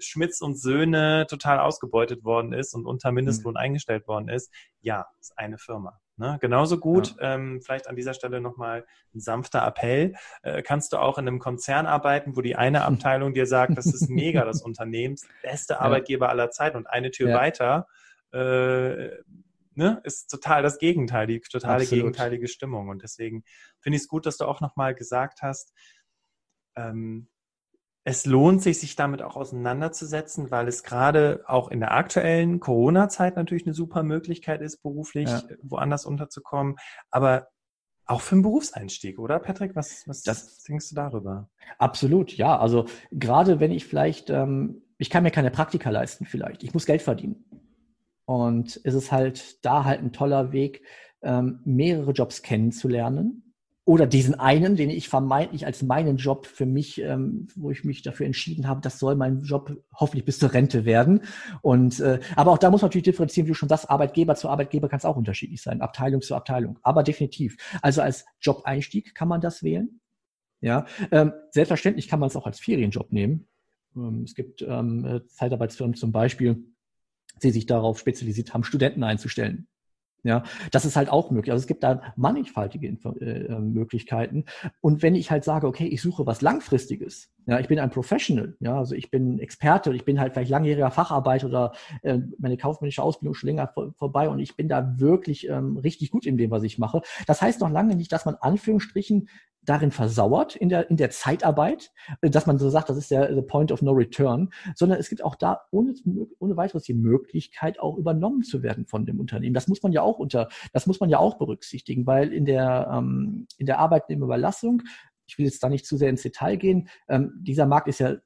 [0.00, 3.58] Schmitz und Söhne total ausgebeutet worden ist und unter Mindestlohn mhm.
[3.58, 4.52] eingestellt worden ist.
[4.80, 6.00] Ja, ist eine Firma.
[6.16, 6.38] Ne?
[6.40, 7.34] Genauso gut, ja.
[7.34, 10.14] ähm, vielleicht an dieser Stelle nochmal ein sanfter Appell.
[10.42, 13.86] Äh, kannst du auch in einem Konzern arbeiten, wo die eine Abteilung dir sagt, das
[13.86, 16.30] ist mega, das Unternehmen, beste Arbeitgeber ja.
[16.32, 17.36] aller Zeit und eine Tür ja.
[17.36, 17.86] weiter
[18.32, 19.10] äh,
[19.74, 21.90] ne, ist total das Gegenteil, die totale Absolut.
[21.90, 22.88] gegenteilige Stimmung.
[22.88, 23.44] Und deswegen
[23.80, 25.72] finde ich es gut, dass du auch nochmal gesagt hast,
[26.76, 27.28] ähm,
[28.08, 33.36] es lohnt sich, sich damit auch auseinanderzusetzen, weil es gerade auch in der aktuellen Corona-Zeit
[33.36, 35.42] natürlich eine super Möglichkeit ist, beruflich ja.
[35.60, 36.76] woanders unterzukommen.
[37.10, 37.48] Aber
[38.06, 39.76] auch für einen Berufseinstieg, oder Patrick?
[39.76, 41.50] Was, was das, denkst du darüber?
[41.76, 42.58] Absolut, ja.
[42.58, 46.86] Also gerade wenn ich vielleicht, ähm, ich kann mir keine Praktika leisten vielleicht, ich muss
[46.86, 47.44] Geld verdienen.
[48.24, 50.82] Und es ist halt da halt ein toller Weg,
[51.20, 53.47] ähm, mehrere Jobs kennenzulernen
[53.88, 58.02] oder diesen einen, den ich vermeintlich als meinen Job für mich, ähm, wo ich mich
[58.02, 61.22] dafür entschieden habe, das soll mein Job hoffentlich bis zur Rente werden.
[61.62, 64.50] Und äh, aber auch da muss man natürlich differenzieren, wie du schon sagst, Arbeitgeber zu
[64.50, 66.78] Arbeitgeber kann es auch unterschiedlich sein, Abteilung zu Abteilung.
[66.82, 67.56] Aber definitiv.
[67.80, 70.00] Also als Job-Einstieg kann man das wählen.
[70.60, 73.48] Ja, ähm, selbstverständlich kann man es auch als Ferienjob nehmen.
[73.96, 76.62] Ähm, es gibt ähm, äh, Zeitarbeitsfirmen zum Beispiel,
[77.42, 79.66] die sich darauf spezialisiert haben, Studenten einzustellen.
[80.24, 81.52] Ja, das ist halt auch möglich.
[81.52, 84.44] Also es gibt da mannigfaltige äh, äh, Möglichkeiten.
[84.80, 88.54] Und wenn ich halt sage, okay, ich suche was Langfristiges, ja, ich bin ein Professional,
[88.60, 93.02] ja, also ich bin Experte ich bin halt vielleicht langjähriger Facharbeiter oder äh, meine kaufmännische
[93.02, 96.50] Ausbildung schon länger vor, vorbei und ich bin da wirklich ähm, richtig gut in dem,
[96.50, 97.00] was ich mache.
[97.26, 99.30] Das heißt noch lange nicht, dass man Anführungsstrichen
[99.68, 101.90] darin versauert in der, in der Zeitarbeit,
[102.20, 105.08] äh, dass man so sagt, das ist der the point of no return, sondern es
[105.08, 105.94] gibt auch da ohne,
[106.38, 109.54] ohne weiteres die Möglichkeit, auch übernommen zu werden von dem Unternehmen.
[109.54, 112.90] Das muss man ja auch unter, das muss man ja auch berücksichtigen, weil in der,
[112.92, 114.82] ähm, in der Arbeitnehmerüberlassung,
[115.28, 118.16] ich will jetzt da nicht zu sehr ins Detail gehen, ähm, dieser Markt ist ja,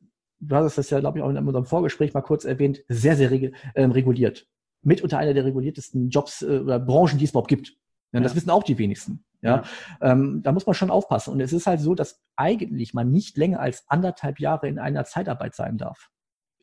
[0.40, 3.30] du hast es ja, glaube ich, auch in unserem Vorgespräch mal kurz erwähnt, sehr, sehr
[3.30, 4.46] reg ähm, reguliert.
[4.82, 7.76] Mit unter einer der reguliertesten Jobs äh, oder Branchen, die es überhaupt gibt.
[8.12, 9.24] Ja, das wissen auch die wenigsten.
[9.40, 9.64] Ja,
[10.00, 11.32] ähm, da muss man schon aufpassen.
[11.32, 15.04] Und es ist halt so, dass eigentlich man nicht länger als anderthalb Jahre in einer
[15.04, 16.10] Zeitarbeit sein darf.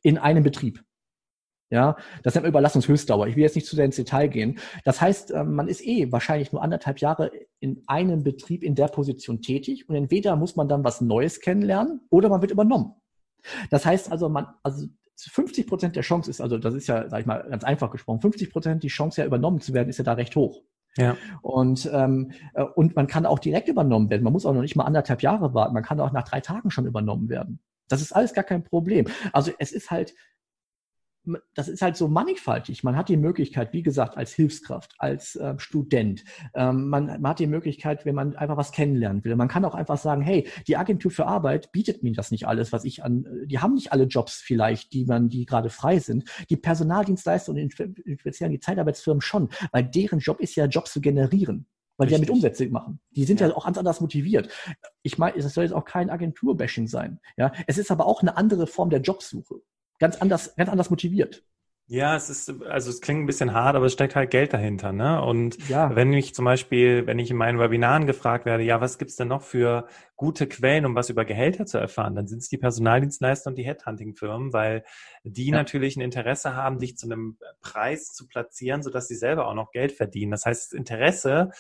[0.01, 0.83] In einem Betrieb.
[1.71, 3.27] Ja, das nennt man Überlassungshöchstdauer.
[3.27, 4.57] Ich will jetzt nicht zu sehr ins Detail gehen.
[4.85, 8.87] Das heißt, ähm, man ist eh wahrscheinlich nur anderthalb Jahre in einem Betrieb in der
[8.87, 12.95] Position tätig und entweder muss man dann was Neues kennenlernen oder man wird übernommen.
[13.69, 17.19] Das heißt also, man, also 50 Prozent der Chance ist, also das ist ja, sag
[17.19, 20.03] ich mal, ganz einfach gesprochen, 50 Prozent die Chance ja übernommen zu werden, ist ja
[20.03, 20.63] da recht hoch.
[20.97, 21.15] Ja.
[21.41, 24.23] Und, ähm, äh, und man kann auch direkt übernommen werden.
[24.23, 25.73] Man muss auch noch nicht mal anderthalb Jahre warten.
[25.73, 27.59] Man kann auch nach drei Tagen schon übernommen werden.
[27.89, 29.07] Das ist alles gar kein Problem.
[29.31, 30.15] Also es ist halt
[31.53, 32.83] das ist halt so mannigfaltig.
[32.83, 37.39] Man hat die Möglichkeit, wie gesagt, als Hilfskraft, als äh, Student, ähm, man, man, hat
[37.39, 39.35] die Möglichkeit, wenn man einfach was kennenlernen will.
[39.35, 42.71] Man kann auch einfach sagen, hey, die Agentur für Arbeit bietet mir das nicht alles,
[42.71, 46.25] was ich an, die haben nicht alle Jobs vielleicht, die man, die gerade frei sind.
[46.49, 47.69] Die Personaldienstleister und in,
[48.05, 52.21] in speziell die Zeitarbeitsfirmen schon, weil deren Job ist ja, Jobs zu generieren weil Richtig.
[52.21, 53.01] die ja mit Umsätze machen.
[53.11, 53.49] Die sind ja.
[53.49, 53.55] ja.
[53.57, 54.47] auch ganz anders motiviert.
[55.03, 57.19] Ich meine, es soll jetzt auch kein Agenturbashing sein.
[57.35, 59.55] Ja, es ist aber auch eine andere Form der Jobsuche
[59.99, 61.43] ganz anders, ganz anders motiviert.
[61.91, 64.91] Ja, es ist, also es klingt ein bisschen hart, aber es steckt halt Geld dahinter,
[64.91, 65.23] ne?
[65.23, 65.95] Und ja.
[65.95, 69.27] wenn ich zum Beispiel, wenn ich in meinen Webinaren gefragt werde, ja, was gibt's denn
[69.27, 69.87] noch für
[70.19, 73.63] gute Quellen, um was über Gehälter zu erfahren, dann sind es die Personaldienstleister und die
[73.63, 74.83] Headhunting-Firmen, weil
[75.23, 75.55] die ja.
[75.55, 79.71] natürlich ein Interesse haben, dich zu einem Preis zu platzieren, sodass sie selber auch noch
[79.71, 80.31] Geld verdienen.
[80.31, 81.51] Das heißt, das Interesse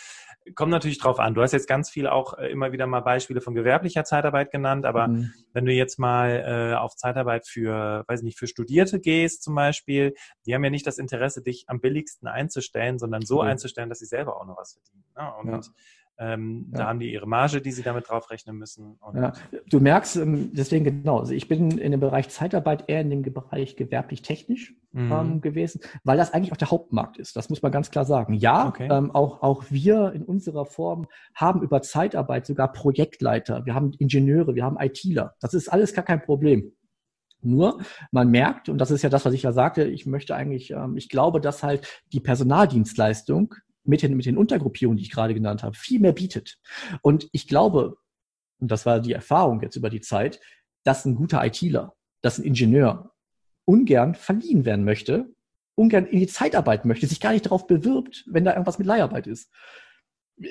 [0.55, 1.35] kommt natürlich drauf an.
[1.35, 4.85] Du hast jetzt ganz viel auch äh, immer wieder mal Beispiele von gewerblicher Zeitarbeit genannt,
[4.85, 5.31] aber mhm.
[5.53, 10.15] wenn du jetzt mal äh, auf Zeitarbeit für, weiß nicht, für Studierte gehst zum Beispiel,
[10.45, 13.47] die haben ja nicht das Interesse, dich am billigsten einzustellen, sondern so mhm.
[13.51, 15.05] einzustellen, dass sie selber auch noch was verdienen.
[15.15, 15.33] Ne?
[15.37, 15.71] Und ja.
[16.21, 16.79] Ähm, ja.
[16.79, 18.99] Da haben die ihre Marge, die sie damit draufrechnen müssen.
[19.15, 19.31] Ja.
[19.69, 23.21] Du merkst, ähm, deswegen genau, also ich bin in dem Bereich Zeitarbeit eher in dem
[23.21, 25.11] Bereich gewerblich-technisch mhm.
[25.11, 27.37] ähm, gewesen, weil das eigentlich auch der Hauptmarkt ist.
[27.37, 28.33] Das muss man ganz klar sagen.
[28.33, 28.89] Ja, okay.
[28.91, 34.55] ähm, auch, auch wir in unserer Form haben über Zeitarbeit sogar Projektleiter, wir haben Ingenieure,
[34.55, 35.35] wir haben ITler.
[35.39, 36.73] Das ist alles gar kein Problem.
[37.41, 37.79] Nur,
[38.11, 40.97] man merkt, und das ist ja das, was ich ja sagte, ich möchte eigentlich, ähm,
[40.97, 43.55] ich glaube, dass halt die Personaldienstleistung
[43.89, 46.59] mit den, mit den Untergruppierungen, die ich gerade genannt habe, viel mehr bietet.
[47.01, 47.97] Und ich glaube,
[48.59, 50.39] und das war die Erfahrung jetzt über die Zeit,
[50.83, 53.11] dass ein guter ITler, dass ein Ingenieur
[53.65, 55.33] ungern verliehen werden möchte,
[55.75, 59.27] ungern in die Zeitarbeit möchte, sich gar nicht darauf bewirbt, wenn da irgendwas mit Leiharbeit
[59.27, 59.51] ist.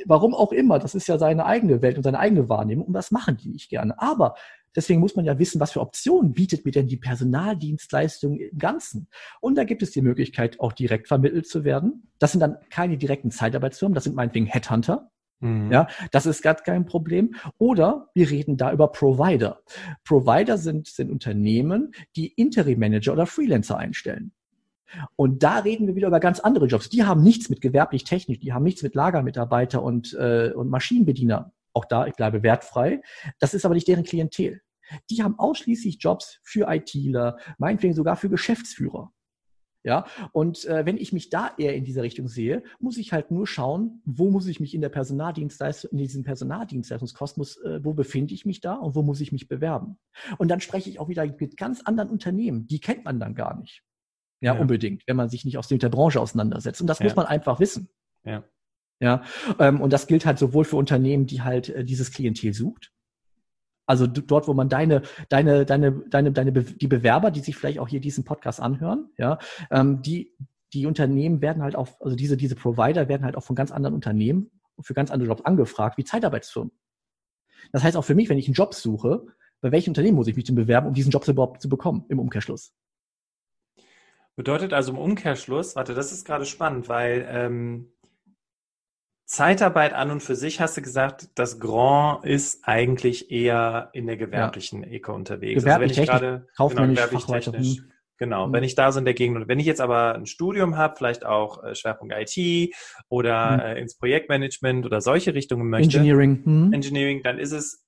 [0.04, 3.10] Warum auch immer, das ist ja seine eigene Welt und seine eigene Wahrnehmung und das
[3.10, 3.98] machen die nicht gerne.
[3.98, 4.34] Aber
[4.76, 9.08] deswegen muss man ja wissen, was für Optionen bietet mir denn die Personaldienstleistung im Ganzen.
[9.40, 12.08] Und da gibt es die Möglichkeit, auch direkt vermittelt zu werden.
[12.18, 15.10] Das sind dann keine direkten Zeitarbeitsfirmen, das sind meinetwegen Headhunter.
[15.40, 15.70] Mhm.
[15.70, 17.34] Ja, das ist gar kein Problem.
[17.58, 19.60] Oder wir reden da über Provider.
[20.04, 24.32] Provider sind, sind Unternehmen, die Interim Manager oder Freelancer einstellen.
[25.16, 26.88] Und da reden wir wieder über ganz andere Jobs.
[26.88, 31.52] Die haben nichts mit gewerblich-technisch, die haben nichts mit Lagermitarbeiter und, äh, und Maschinenbediener.
[31.78, 33.00] Auch da, ich bleibe wertfrei.
[33.38, 34.62] Das ist aber nicht deren Klientel.
[35.10, 39.12] Die haben ausschließlich Jobs für ITler, meinetwegen sogar für Geschäftsführer.
[39.84, 43.30] Ja, und äh, wenn ich mich da eher in diese Richtung sehe, muss ich halt
[43.30, 48.34] nur schauen, wo muss ich mich in der Personaldienstleistung, in diesem Personaldienstleistungskosmos, äh, wo befinde
[48.34, 49.96] ich mich da und wo muss ich mich bewerben?
[50.36, 53.56] Und dann spreche ich auch wieder mit ganz anderen Unternehmen, die kennt man dann gar
[53.56, 53.84] nicht.
[54.40, 54.60] Ja, ja.
[54.60, 56.80] unbedingt, wenn man sich nicht aus der Branche auseinandersetzt.
[56.80, 57.04] Und das ja.
[57.04, 57.88] muss man einfach wissen.
[58.24, 58.42] Ja.
[59.00, 59.22] Ja,
[59.58, 62.92] ähm, und das gilt halt sowohl für Unternehmen, die halt äh, dieses Klientel sucht,
[63.86, 67.88] also dort, wo man deine, deine, deine, deine, deine, die Bewerber, die sich vielleicht auch
[67.88, 69.38] hier diesen Podcast anhören, ja,
[69.70, 70.36] ähm, die,
[70.74, 73.94] die Unternehmen werden halt auch, also diese, diese Provider werden halt auch von ganz anderen
[73.94, 76.72] Unternehmen für ganz andere Jobs angefragt, wie Zeitarbeitsfirmen.
[77.72, 79.26] Das heißt auch für mich, wenn ich einen Job suche,
[79.60, 82.18] bei welchem Unternehmen muss ich mich denn bewerben, um diesen Job überhaupt zu bekommen, im
[82.18, 82.74] Umkehrschluss?
[84.36, 87.92] Bedeutet also im Umkehrschluss, warte, das ist gerade spannend, weil ähm,
[89.28, 94.16] Zeitarbeit an und für sich hast du gesagt, das Grand ist eigentlich eher in der
[94.16, 94.88] gewerblichen ja.
[94.88, 95.64] Ecke unterwegs.
[95.64, 97.92] Gewerblich, also wenn ich gerade genau, technisch, hm.
[98.16, 98.54] genau, hm.
[98.54, 100.94] wenn ich da so in der Gegend und wenn ich jetzt aber ein Studium habe,
[100.96, 102.74] vielleicht auch äh, Schwerpunkt IT
[103.10, 103.60] oder hm.
[103.60, 106.72] äh, ins Projektmanagement oder solche Richtungen möchte, Engineering, hm.
[106.72, 107.84] Engineering, dann ist es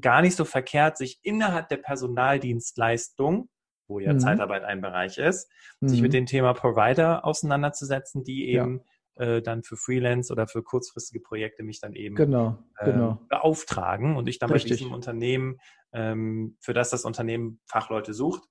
[0.00, 3.48] gar nicht so verkehrt, sich innerhalb der Personaldienstleistung
[3.88, 4.20] wo ja mhm.
[4.20, 5.88] Zeitarbeit ein Bereich ist, mhm.
[5.88, 10.62] sich mit dem Thema Provider auseinanderzusetzen, die eben ja äh, dann für Freelance oder für
[10.62, 13.20] kurzfristige Projekte mich dann eben genau, ähm, genau.
[13.28, 14.70] beauftragen und ich dann Richtig.
[14.72, 15.58] bei diesem Unternehmen,
[15.92, 18.42] ähm, für das das Unternehmen Fachleute sucht,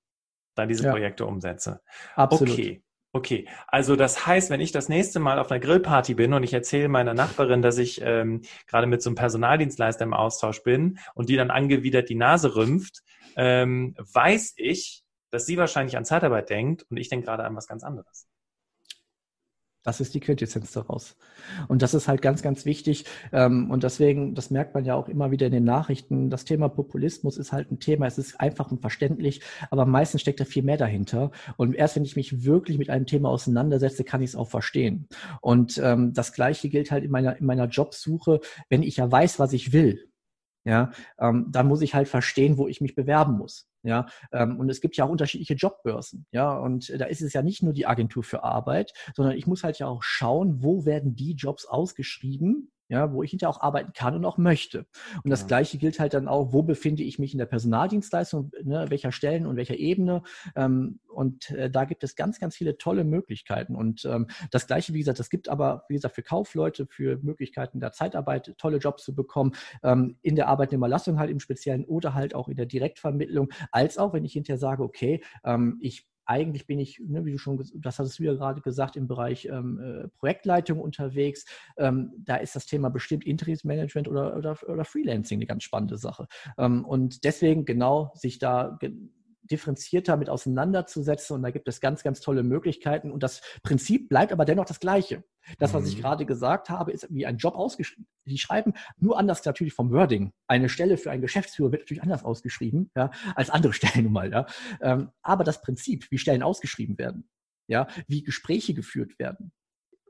[0.54, 0.90] dann diese ja.
[0.90, 1.80] Projekte umsetze.
[2.14, 2.54] Absolut.
[2.54, 2.82] Okay.
[3.14, 6.54] Okay, also das heißt, wenn ich das nächste Mal auf einer Grillparty bin und ich
[6.54, 11.28] erzähle meiner Nachbarin, dass ich ähm, gerade mit so einem Personaldienstleister im Austausch bin und
[11.28, 13.02] die dann angewidert die Nase rümpft,
[13.36, 17.66] ähm, weiß ich, dass sie wahrscheinlich an Zeitarbeit denkt und ich denke gerade an was
[17.66, 18.28] ganz anderes.
[19.82, 21.16] Das ist die Quintessenz daraus.
[21.66, 23.04] Und das ist halt ganz, ganz wichtig.
[23.32, 26.68] Ähm, und deswegen, das merkt man ja auch immer wieder in den Nachrichten, das Thema
[26.68, 30.62] Populismus ist halt ein Thema, es ist einfach und verständlich, aber meistens steckt da viel
[30.62, 31.32] mehr dahinter.
[31.56, 35.08] Und erst wenn ich mich wirklich mit einem Thema auseinandersetze, kann ich es auch verstehen.
[35.40, 39.38] Und ähm, das Gleiche gilt halt in meiner, in meiner Jobsuche, wenn ich ja weiß,
[39.38, 40.08] was ich will.
[40.64, 43.68] Ja, ähm, dann muss ich halt verstehen, wo ich mich bewerben muss.
[43.82, 46.26] Ja, ähm, und es gibt ja auch unterschiedliche Jobbörsen.
[46.30, 49.64] Ja, und da ist es ja nicht nur die Agentur für Arbeit, sondern ich muss
[49.64, 53.94] halt ja auch schauen, wo werden die Jobs ausgeschrieben, ja, wo ich hinterher auch arbeiten
[53.94, 54.84] kann und auch möchte.
[55.24, 55.46] Und das ja.
[55.46, 59.46] Gleiche gilt halt dann auch, wo befinde ich mich in der Personaldienstleistung, ne, welcher Stellen
[59.46, 60.22] und welcher Ebene.
[60.54, 63.74] Ähm, und äh, da gibt es ganz, ganz viele tolle Möglichkeiten.
[63.76, 67.80] Und ähm, das Gleiche, wie gesagt, das gibt aber, wie gesagt, für Kaufleute, für Möglichkeiten
[67.80, 69.52] der Zeitarbeit, tolle Jobs zu bekommen,
[69.82, 74.12] ähm, in der Arbeitnehmerlassung halt im Speziellen oder halt auch in der Direktvermittlung, als auch,
[74.12, 77.98] wenn ich hinterher sage, okay, ähm, ich eigentlich bin ich, ne, wie du schon, das
[77.98, 81.44] hattest du ja gerade gesagt, im Bereich ähm, äh, Projektleitung unterwegs.
[81.76, 86.26] Ähm, da ist das Thema bestimmt Interimsmanagement oder, oder, oder Freelancing eine ganz spannende Sache.
[86.58, 88.78] Ähm, und deswegen genau sich da
[89.42, 91.36] differenzierter mit auseinanderzusetzen.
[91.36, 93.10] Und da gibt es ganz, ganz tolle Möglichkeiten.
[93.10, 95.24] Und das Prinzip bleibt aber dennoch das gleiche.
[95.58, 96.00] Das, was ich mhm.
[96.02, 98.06] gerade gesagt habe, ist wie ein Job ausgeschrieben.
[98.26, 100.32] Die schreiben nur anders natürlich vom Wording.
[100.46, 104.30] Eine Stelle für einen Geschäftsführer wird natürlich anders ausgeschrieben, ja, als andere Stellen nun mal,
[104.30, 104.46] ja.
[104.80, 107.28] Ähm, aber das Prinzip, wie Stellen ausgeschrieben werden,
[107.66, 109.52] ja, wie Gespräche geführt werden,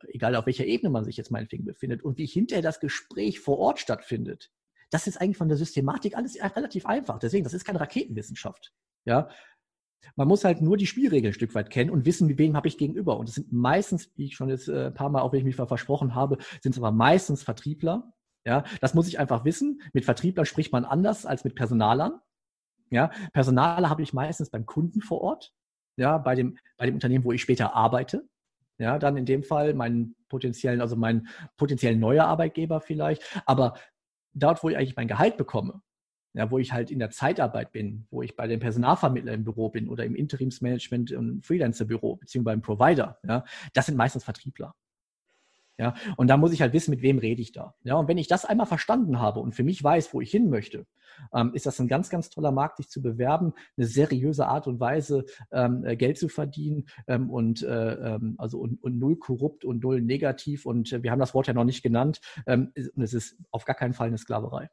[0.08, 3.58] egal auf welcher Ebene man sich jetzt meinetwegen befindet und wie hinterher das Gespräch vor
[3.58, 4.50] Ort stattfindet,
[4.92, 7.18] das ist eigentlich von der Systematik alles relativ einfach.
[7.18, 8.72] Deswegen, das ist keine Raketenwissenschaft.
[9.04, 9.28] Ja,
[10.16, 12.68] man muss halt nur die Spielregeln ein Stück weit kennen und wissen, mit wem habe
[12.68, 13.18] ich gegenüber.
[13.18, 15.44] Und es sind meistens, wie ich schon jetzt äh, ein paar Mal, auch wenn ich
[15.44, 18.12] mich versprochen habe, sind es aber meistens Vertriebler.
[18.44, 19.80] Ja, das muss ich einfach wissen.
[19.92, 22.20] Mit Vertrieblern spricht man anders als mit Personalern.
[22.90, 25.52] Ja, Personaler habe ich meistens beim Kunden vor Ort.
[25.96, 28.28] Ja, bei dem, bei dem Unternehmen, wo ich später arbeite.
[28.78, 33.22] Ja, dann in dem Fall meinen potenziellen, also meinen potenziellen neuer Arbeitgeber vielleicht.
[33.46, 33.74] Aber
[34.34, 35.82] dort, wo ich eigentlich mein Gehalt bekomme,
[36.34, 39.68] ja, wo ich halt in der Zeitarbeit bin, wo ich bei dem Personalvermittler im Büro
[39.68, 44.74] bin oder im Interimsmanagement und Freelancer-Büro, beziehungsweise beim Provider, ja, das sind meistens Vertriebler.
[45.78, 47.74] Ja, und da muss ich halt wissen, mit wem rede ich da.
[47.82, 50.50] Ja, und wenn ich das einmal verstanden habe und für mich weiß, wo ich hin
[50.50, 50.86] möchte,
[51.32, 54.80] ähm, ist das ein ganz, ganz toller Markt, sich zu bewerben, eine seriöse Art und
[54.80, 59.64] Weise, ähm, äh, Geld zu verdienen ähm, und äh, ähm, also und, und, null korrupt
[59.64, 60.66] und null negativ.
[60.66, 62.20] Und äh, wir haben das Wort ja noch nicht genannt.
[62.46, 64.68] Ähm, und es ist auf gar keinen Fall eine Sklaverei.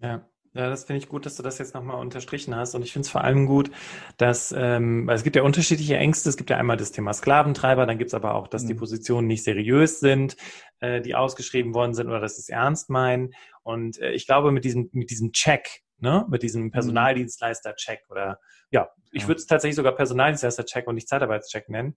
[0.00, 2.74] Ja, ja, das finde ich gut, dass du das jetzt nochmal unterstrichen hast.
[2.74, 3.70] Und ich finde es vor allem gut,
[4.16, 6.28] dass, ähm, es gibt ja unterschiedliche Ängste.
[6.28, 8.68] Es gibt ja einmal das Thema Sklaventreiber, dann gibt es aber auch, dass mhm.
[8.68, 10.36] die Positionen nicht seriös sind,
[10.80, 13.32] äh, die ausgeschrieben worden sind oder dass sie es ernst meinen.
[13.62, 16.70] Und äh, ich glaube, mit diesem, mit diesem Check, ne, mit diesem mhm.
[16.70, 21.96] Personaldienstleister-Check oder ja, ich würde es tatsächlich sogar Personaldienstleister-Check und nicht Zeitarbeitscheck nennen,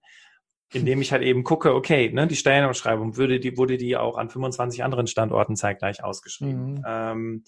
[0.72, 4.30] indem ich halt eben gucke, okay, ne, die Stellenausschreibung würde die, wurde die auch an
[4.30, 6.74] 25 anderen Standorten zeitgleich ausgeschrieben.
[6.74, 6.84] Mhm.
[6.86, 7.44] Ähm,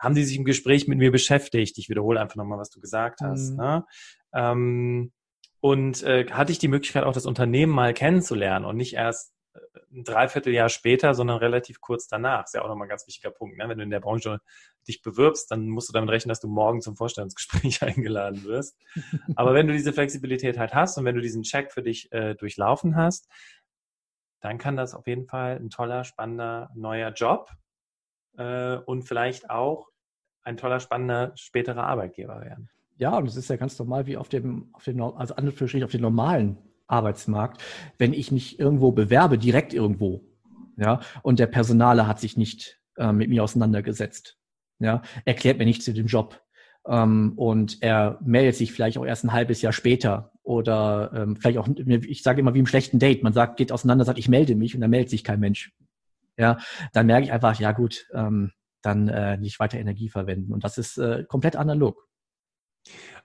[0.00, 1.78] haben die sich im Gespräch mit mir beschäftigt?
[1.78, 3.50] Ich wiederhole einfach nochmal, was du gesagt hast.
[3.50, 3.56] Mhm.
[3.56, 3.86] Ne?
[4.34, 5.12] Ähm,
[5.60, 9.58] und äh, hatte ich die Möglichkeit, auch das Unternehmen mal kennenzulernen und nicht erst äh,
[9.92, 12.44] ein Dreivierteljahr später, sondern relativ kurz danach.
[12.44, 13.58] Ist ja auch nochmal ein ganz wichtiger Punkt.
[13.58, 13.68] Ne?
[13.68, 14.40] Wenn du in der Branche
[14.88, 18.78] dich bewirbst, dann musst du damit rechnen, dass du morgen zum Vorstellungsgespräch eingeladen wirst.
[19.36, 22.34] Aber wenn du diese Flexibilität halt hast und wenn du diesen Check für dich äh,
[22.36, 23.28] durchlaufen hast,
[24.40, 27.50] dann kann das auf jeden Fall ein toller, spannender neuer Job
[28.36, 29.88] äh, und vielleicht auch
[30.42, 32.70] ein toller, spannender späterer Arbeitgeber werden.
[32.96, 35.90] Ja, und es ist ja ganz normal wie auf dem, auf dem also an auf
[35.90, 37.62] dem normalen Arbeitsmarkt,
[37.98, 40.22] wenn ich mich irgendwo bewerbe, direkt irgendwo,
[40.76, 44.38] ja, und der Personaler hat sich nicht äh, mit mir auseinandergesetzt,
[44.80, 46.40] ja, erklärt mir nichts zu dem Job,
[46.86, 51.58] ähm, und er meldet sich vielleicht auch erst ein halbes Jahr später oder ähm, vielleicht
[51.58, 54.54] auch, ich sage immer wie im schlechten Date, man sagt, geht auseinander, sagt, ich melde
[54.54, 55.72] mich und dann meldet sich kein Mensch.
[56.40, 56.56] Ja,
[56.94, 60.54] dann merke ich einfach, ja gut, ähm, dann äh, nicht weiter Energie verwenden.
[60.54, 62.08] Und das ist äh, komplett analog.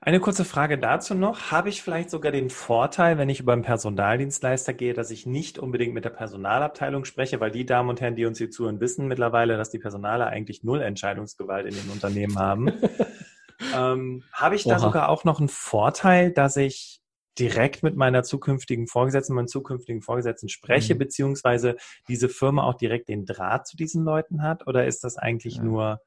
[0.02, 1.50] Eine kurze Frage dazu noch.
[1.50, 5.58] Habe ich vielleicht sogar den Vorteil, wenn ich über einen Personaldienstleister gehe, dass ich nicht
[5.58, 9.08] unbedingt mit der Personalabteilung spreche, weil die Damen und Herren, die uns hier zuhören, wissen
[9.08, 12.68] mittlerweile, dass die Personaler eigentlich null Entscheidungsgewalt in den Unternehmen haben.
[13.74, 14.80] ähm, habe ich da Oha.
[14.80, 17.00] sogar auch noch einen Vorteil, dass ich
[17.40, 21.00] direkt mit meiner zukünftigen Vorgesetzten, meinem zukünftigen Vorgesetzten spreche, mhm.
[21.00, 21.76] beziehungsweise
[22.08, 24.68] diese Firma auch direkt den Draht zu diesen Leuten hat?
[24.68, 25.64] Oder ist das eigentlich ja.
[25.64, 26.02] nur,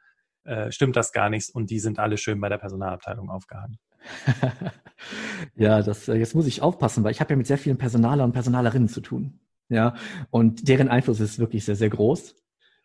[0.44, 3.78] äh, stimmt das gar nichts und die sind alle schön bei der Personalabteilung aufgehangen?
[5.54, 8.24] ja, das, äh, jetzt muss ich aufpassen, weil ich habe ja mit sehr vielen Personaler
[8.24, 9.40] und Personalerinnen zu tun.
[9.68, 9.94] Ja,
[10.30, 12.34] und deren Einfluss ist wirklich sehr, sehr groß.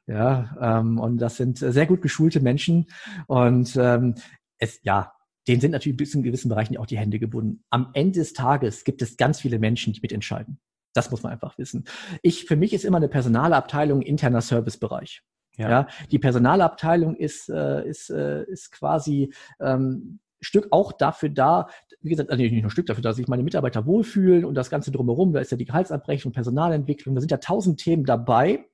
[0.06, 2.88] Ja, ähm, und das sind sehr gut geschulte Menschen.
[3.28, 4.16] Und ähm,
[4.58, 5.14] es, ja,
[5.48, 7.64] denen sind natürlich bis in gewissen Bereichen auch die Hände gebunden.
[7.70, 10.60] Am Ende des Tages gibt es ganz viele Menschen, die mitentscheiden.
[10.94, 11.86] Das muss man einfach wissen.
[12.22, 15.24] Ich, für mich ist immer eine Personalabteilung interner Servicebereich.
[15.58, 15.70] Ja.
[15.70, 21.68] ja die Personalabteilung ist, äh, ist, äh, ist quasi ähm, Stück auch dafür da,
[22.02, 24.92] wie gesagt, also nicht nur Stück dafür, dass sich meine Mitarbeiter wohlfühlen und das Ganze
[24.92, 28.66] drumherum, da ist ja die Gehaltsabrechnung, Personalentwicklung, da sind ja tausend Themen dabei.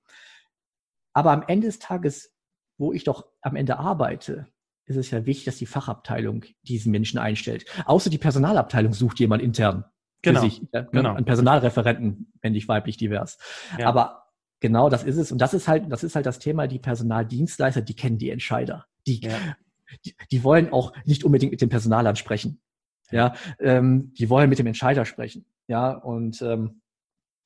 [1.13, 2.33] Aber am Ende des Tages,
[2.77, 4.47] wo ich doch am Ende arbeite,
[4.89, 7.65] ist es ja wichtig, dass die Fachabteilung diesen Menschen einstellt.
[7.85, 9.85] Außer die Personalabteilung sucht jemand intern.
[10.21, 10.41] Genau.
[10.41, 11.13] Sich, ja, genau.
[11.13, 13.37] Einen Personalreferenten, männlich, weiblich, divers.
[13.77, 13.87] Ja.
[13.87, 14.23] Aber
[14.59, 15.31] genau das ist es.
[15.31, 18.85] Und das ist halt, das ist halt das Thema, die Personaldienstleister, die kennen die Entscheider.
[19.07, 19.37] Die, ja.
[20.05, 22.59] die, die, wollen auch nicht unbedingt mit dem Personalern sprechen.
[23.11, 25.45] Ja, ähm, die wollen mit dem Entscheider sprechen.
[25.67, 26.81] Ja, und ähm,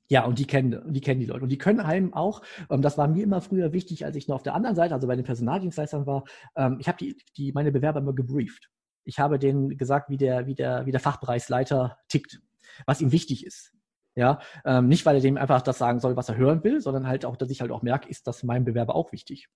[0.10, 1.44] ja, und die kennen, die kennen die Leute.
[1.44, 4.36] Und die können einem auch, ähm, das war mir immer früher wichtig, als ich noch
[4.36, 7.72] auf der anderen Seite, also bei den Personaldienstleistern war, ähm, ich habe die, die, meine
[7.72, 8.70] Bewerber immer gebrieft.
[9.06, 12.42] Ich habe denen gesagt, wie der, wie der, wie der Fachbereichsleiter tickt,
[12.86, 13.74] was ihm wichtig ist.
[14.16, 17.08] Ja, ähm, nicht, weil er dem einfach das sagen soll, was er hören will, sondern
[17.08, 19.50] halt auch, dass ich halt auch merke, ist das meinem Bewerber auch wichtig.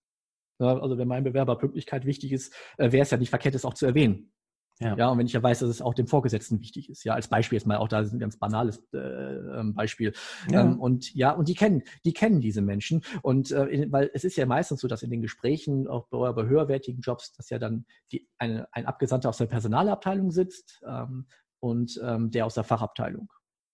[0.59, 3.65] Ja, also wenn meinem Bewerber Pünktlichkeit wichtig ist, äh, wäre es ja nicht verkehrt, es
[3.65, 4.31] auch zu erwähnen.
[4.79, 4.95] Ja.
[4.95, 7.27] ja, und wenn ich ja weiß, dass es auch dem Vorgesetzten wichtig ist, ja, als
[7.27, 10.13] Beispiel jetzt mal auch da ist ein ganz banales äh, ähm, Beispiel.
[10.51, 10.61] Ja.
[10.61, 13.01] Ähm, und ja, und die kennen, die kennen diese Menschen.
[13.23, 16.31] Und äh, in, weil es ist ja meistens so, dass in den Gesprächen, auch bei,
[16.31, 21.27] bei höherwertigen Jobs, dass ja dann die, eine, ein Abgesandter aus der Personalabteilung sitzt ähm,
[21.59, 23.31] und ähm, der aus der Fachabteilung.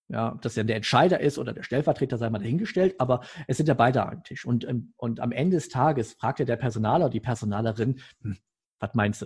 [0.09, 3.57] Ja, ob das ja der Entscheider ist oder der Stellvertreter, sei mal dahingestellt, aber es
[3.57, 4.45] sind ja beide am Tisch.
[4.45, 8.37] Und, ähm, und am Ende des Tages fragt ja der Personaler oder die Personalerin, hm,
[8.79, 9.25] was meinst du?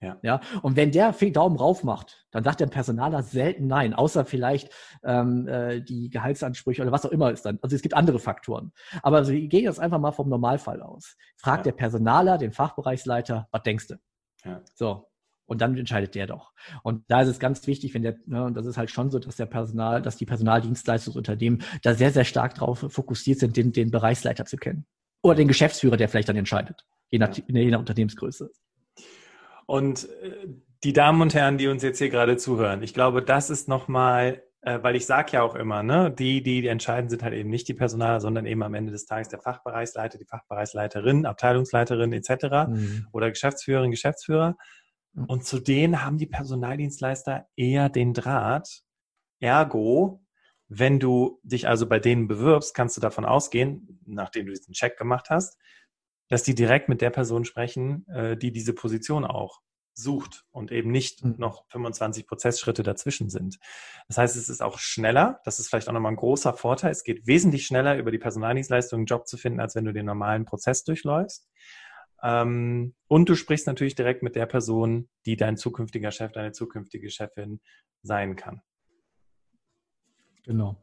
[0.00, 0.18] Ja.
[0.22, 0.40] ja.
[0.62, 4.70] Und wenn der Daumen rauf macht, dann sagt der Personaler selten nein, außer vielleicht
[5.02, 7.58] ähm, äh, die Gehaltsansprüche oder was auch immer ist dann.
[7.62, 8.72] Also es gibt andere Faktoren.
[9.02, 11.16] Aber also, ich gehe jetzt einfach mal vom Normalfall aus.
[11.36, 11.72] Fragt ja.
[11.72, 13.94] der Personaler den Fachbereichsleiter, was denkst du?
[14.44, 14.60] Ja.
[14.74, 15.08] So.
[15.48, 16.52] Und dann entscheidet der doch.
[16.82, 19.20] Und da ist es ganz wichtig, wenn der, ne, und das ist halt schon so,
[19.20, 23.92] dass der Personal, dass die Personaldienstleistungsunternehmen da sehr, sehr stark darauf fokussiert sind, den, den
[23.92, 24.86] Bereichsleiter zu kennen.
[25.22, 26.84] Oder den Geschäftsführer, der vielleicht dann entscheidet.
[27.10, 27.44] Je nach, ja.
[27.46, 28.50] je nach Unternehmensgröße.
[29.66, 30.46] Und äh,
[30.84, 34.42] die Damen und Herren, die uns jetzt hier gerade zuhören, ich glaube, das ist nochmal
[34.66, 37.50] äh, weil ich sage ja auch immer, ne, die, die, die entscheiden, sind halt eben
[37.50, 42.68] nicht die Personaler, sondern eben am Ende des Tages der Fachbereichsleiter, die Fachbereichsleiterin, Abteilungsleiterin etc.
[42.68, 43.06] Mhm.
[43.12, 44.56] oder Geschäftsführerin, Geschäftsführer.
[45.28, 48.82] Und zu denen haben die Personaldienstleister eher den Draht.
[49.38, 50.20] Ergo,
[50.68, 54.98] wenn du dich also bei denen bewirbst, kannst du davon ausgehen, nachdem du diesen Check
[54.98, 55.58] gemacht hast,
[56.28, 59.60] dass die direkt mit der Person sprechen, äh, die diese Position auch
[59.96, 61.36] sucht und eben nicht hm.
[61.38, 63.58] noch 25 Prozessschritte dazwischen sind.
[64.08, 65.40] Das heißt, es ist auch schneller.
[65.44, 66.90] Das ist vielleicht auch nochmal ein großer Vorteil.
[66.90, 70.06] Es geht wesentlich schneller, über die Personaldienstleistung einen Job zu finden, als wenn du den
[70.06, 71.48] normalen Prozess durchläufst.
[72.22, 77.10] Ähm, und du sprichst natürlich direkt mit der Person, die dein zukünftiger Chef, deine zukünftige
[77.10, 77.60] Chefin
[78.02, 78.62] sein kann.
[80.44, 80.76] Genau.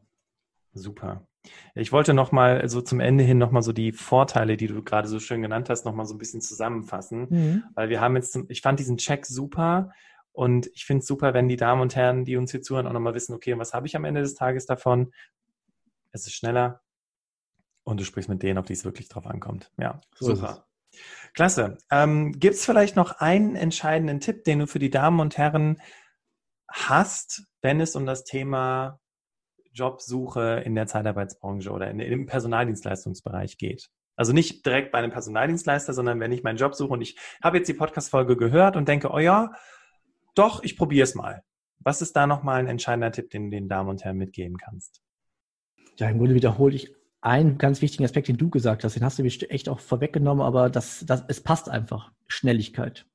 [0.72, 1.26] Super.
[1.74, 5.20] Ich wollte nochmal so zum Ende hin nochmal so die Vorteile, die du gerade so
[5.20, 7.26] schön genannt hast, nochmal so ein bisschen zusammenfassen.
[7.28, 7.64] Mhm.
[7.74, 9.92] Weil wir haben jetzt, ich fand diesen Check super
[10.32, 12.92] und ich finde es super, wenn die Damen und Herren, die uns hier zuhören, auch
[12.92, 15.12] nochmal wissen, okay, was habe ich am Ende des Tages davon?
[16.12, 16.80] Es ist schneller
[17.84, 19.70] und du sprichst mit denen, auf die es wirklich drauf ankommt.
[19.78, 20.66] Ja, so super.
[21.34, 21.78] Klasse.
[21.90, 25.80] Ähm, Gibt es vielleicht noch einen entscheidenden Tipp, den du für die Damen und Herren
[26.68, 29.00] hast, wenn es um das Thema
[29.74, 33.90] Jobsuche in der Zeitarbeitsbranche oder in, im Personaldienstleistungsbereich geht.
[34.16, 37.58] Also nicht direkt bei einem Personaldienstleister, sondern wenn ich meinen Job suche und ich habe
[37.58, 39.52] jetzt die Podcast-Folge gehört und denke, oh ja,
[40.34, 41.42] doch, ich probiere es mal.
[41.80, 45.02] Was ist da nochmal ein entscheidender Tipp, den du den Damen und Herren mitgeben kannst?
[45.98, 49.18] Ja, im Grunde wiederhole ich einen ganz wichtigen Aspekt, den du gesagt hast, den hast
[49.18, 52.12] du echt auch vorweggenommen, aber das, das, es passt einfach.
[52.26, 53.06] Schnelligkeit.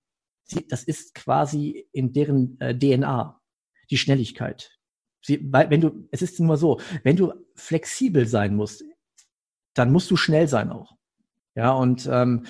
[0.69, 3.39] Das ist quasi in deren äh, DNA,
[3.91, 4.78] die Schnelligkeit.
[5.21, 8.83] Sie, weil, wenn du, es ist nur so, wenn du flexibel sein musst,
[9.73, 10.95] dann musst du schnell sein auch.
[11.55, 12.45] Ja, und ähm,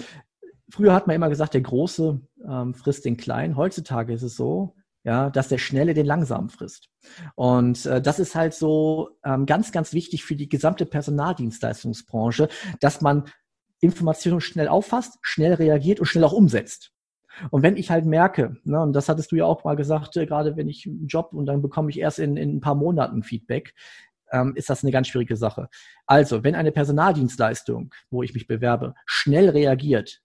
[0.70, 3.56] früher hat man immer gesagt, der Große ähm, frisst den Kleinen.
[3.56, 6.90] Heutzutage ist es so, ja, dass der Schnelle den Langsamen frisst.
[7.36, 13.02] Und äh, das ist halt so ähm, ganz, ganz wichtig für die gesamte Personaldienstleistungsbranche, dass
[13.02, 13.26] man
[13.80, 16.92] Informationen schnell auffasst, schnell reagiert und schnell auch umsetzt.
[17.52, 20.26] Und wenn ich halt merke, ne, und das hattest du ja auch mal gesagt, äh,
[20.26, 23.24] gerade wenn ich einen Job und dann bekomme ich erst in, in ein paar Monaten
[23.24, 23.74] Feedback,
[24.32, 25.70] ähm, ist das eine ganz schwierige Sache.
[26.06, 30.22] Also, wenn eine Personaldienstleistung, wo ich mich bewerbe, schnell reagiert,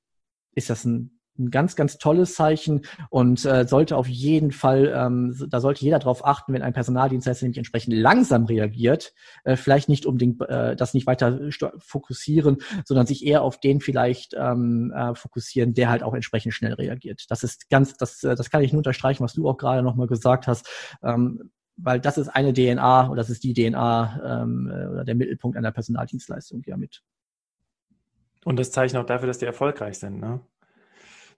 [0.55, 5.37] ist das ein ein ganz, ganz tolles Zeichen und äh, sollte auf jeden Fall, ähm,
[5.49, 10.07] da sollte jeder darauf achten, wenn ein Personaldienstleister nämlich entsprechend langsam reagiert, äh, vielleicht nicht
[10.07, 11.41] unbedingt äh, das nicht weiter
[11.79, 16.75] fokussieren, sondern sich eher auf den vielleicht ähm, äh, fokussieren, der halt auch entsprechend schnell
[16.75, 17.25] reagiert.
[17.29, 20.07] Das ist ganz, das, äh, das kann ich nur unterstreichen, was du auch gerade nochmal
[20.07, 20.69] gesagt hast.
[21.03, 25.15] Ähm, weil das ist eine DNA oder das ist die DNA ähm, äh, oder der
[25.15, 27.03] Mittelpunkt einer Personaldienstleistung ja mit.
[28.45, 30.41] Und das Zeichen auch dafür, dass die erfolgreich sind, ne?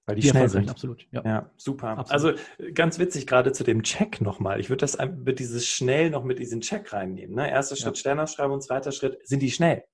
[0.06, 0.70] Weil die, die schnell sind.
[0.70, 1.06] Absolut.
[1.10, 1.98] Ja, ja super.
[1.98, 2.38] Absolut.
[2.38, 4.60] Also ganz witzig gerade zu dem Check nochmal.
[4.60, 7.34] Ich würde das mit dieses schnell noch mit diesem Check reinnehmen.
[7.34, 7.50] Ne?
[7.50, 8.00] Erster Schritt ja.
[8.00, 9.84] Sternausschreibung, zweiter Schritt, sind die schnell?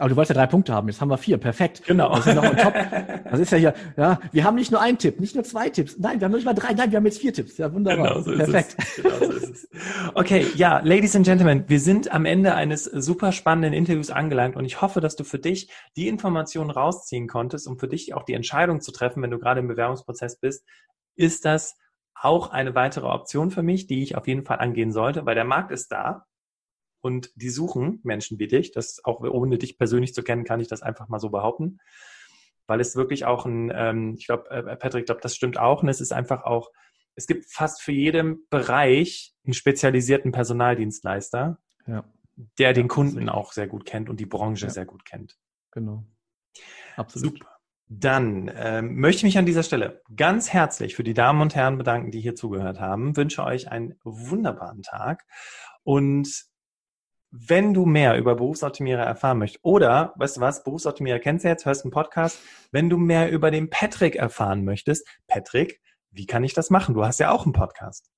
[0.00, 1.82] Aber du wolltest ja drei Punkte haben, jetzt haben wir vier, perfekt.
[1.86, 2.08] Genau.
[2.08, 2.74] Das ist ja noch top.
[3.30, 5.96] Das ist ja hier, ja, wir haben nicht nur einen Tipp, nicht nur zwei Tipps.
[5.98, 7.58] Nein, wir haben nicht mal drei, nein, wir haben jetzt vier Tipps.
[7.58, 8.08] Ja, wunderbar.
[8.08, 8.74] Genau so perfekt.
[8.78, 9.02] Ist es.
[9.02, 9.68] Genau so ist es.
[10.14, 14.64] Okay, ja, Ladies and Gentlemen, wir sind am Ende eines super spannenden Interviews angelangt und
[14.64, 18.34] ich hoffe, dass du für dich die Informationen rausziehen konntest, um für dich auch die
[18.34, 20.64] Entscheidung zu treffen, wenn du gerade im Bewerbungsprozess bist,
[21.14, 21.76] ist das
[22.14, 25.44] auch eine weitere Option für mich, die ich auf jeden Fall angehen sollte, weil der
[25.44, 26.26] Markt ist da
[27.00, 28.72] und die suchen Menschen wie dich.
[28.72, 31.78] Das auch ohne dich persönlich zu kennen, kann ich das einfach mal so behaupten.
[32.66, 35.82] Weil es wirklich auch ein, ähm, ich glaube, äh, Patrick, ich glaube, das stimmt auch.
[35.82, 36.70] Und es ist einfach auch,
[37.16, 42.04] es gibt fast für jeden Bereich einen spezialisierten Personaldienstleister, ja.
[42.58, 44.70] der den Kunden auch sehr gut kennt und die Branche ja.
[44.70, 45.36] sehr gut kennt.
[45.72, 46.04] Genau.
[46.96, 47.38] Absolut.
[47.38, 47.50] Super.
[47.92, 51.76] Dann ähm, möchte ich mich an dieser Stelle ganz herzlich für die Damen und Herren
[51.76, 53.16] bedanken, die hier zugehört haben.
[53.16, 55.26] Wünsche euch einen wunderbaren Tag
[55.82, 56.49] und
[57.30, 61.64] wenn du mehr über Berufsoptimierer erfahren möchtest, oder, weißt du was, Berufsoptimierer kennst du jetzt,
[61.64, 62.38] hörst einen Podcast,
[62.72, 66.94] wenn du mehr über den Patrick erfahren möchtest, Patrick, wie kann ich das machen?
[66.94, 68.10] Du hast ja auch einen Podcast.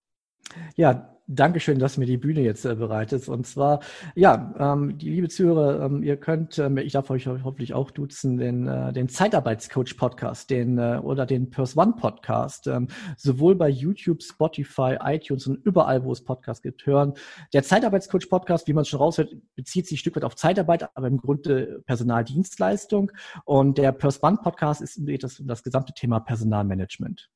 [0.77, 3.29] Ja, Dankeschön, dass mir die Bühne jetzt äh, bereitet.
[3.29, 3.81] Und zwar,
[4.17, 8.39] ja, ähm, die liebe Zuhörer, ähm, ihr könnt, ähm, ich darf euch hoffentlich auch duzen,
[8.39, 14.23] den, äh, den Zeitarbeitscoach-Podcast, den äh, oder den Purse One Podcast, ähm, sowohl bei YouTube,
[14.23, 17.15] Spotify, iTunes und überall, wo es Podcasts gibt, hören.
[17.55, 21.19] Der Zeitarbeitscoach-Podcast, wie man schon raushört, bezieht sich ein Stück weit auf Zeitarbeit, aber im
[21.19, 23.13] Grunde Personaldienstleistung.
[23.45, 27.31] Und der Purse One Podcast ist das, das gesamte Thema Personalmanagement.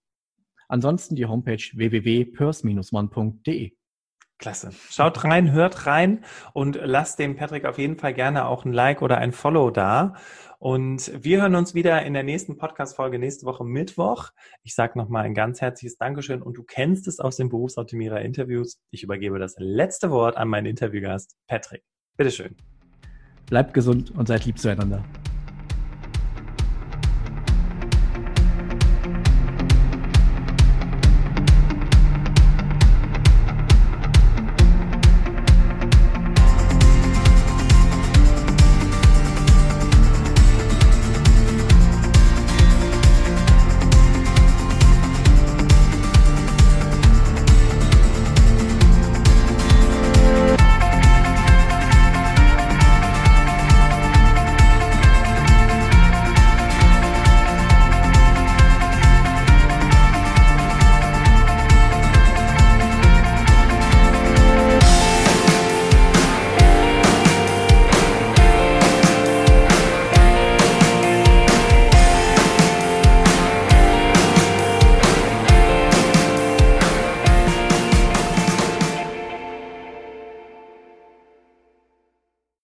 [0.69, 3.73] Ansonsten die Homepage www.purse-one.de.
[4.39, 4.71] Klasse.
[4.91, 9.01] Schaut rein, hört rein und lasst dem Patrick auf jeden Fall gerne auch ein Like
[9.01, 10.15] oder ein Follow da.
[10.59, 14.31] Und wir hören uns wieder in der nächsten Podcast-Folge nächste Woche Mittwoch.
[14.63, 18.79] Ich sage nochmal ein ganz herzliches Dankeschön und du kennst es aus den Berufsoptimierer-Interviews.
[18.91, 21.83] Ich übergebe das letzte Wort an meinen Interviewgast, Patrick.
[22.17, 22.57] Bitteschön.
[23.47, 25.03] Bleibt gesund und seid lieb zueinander.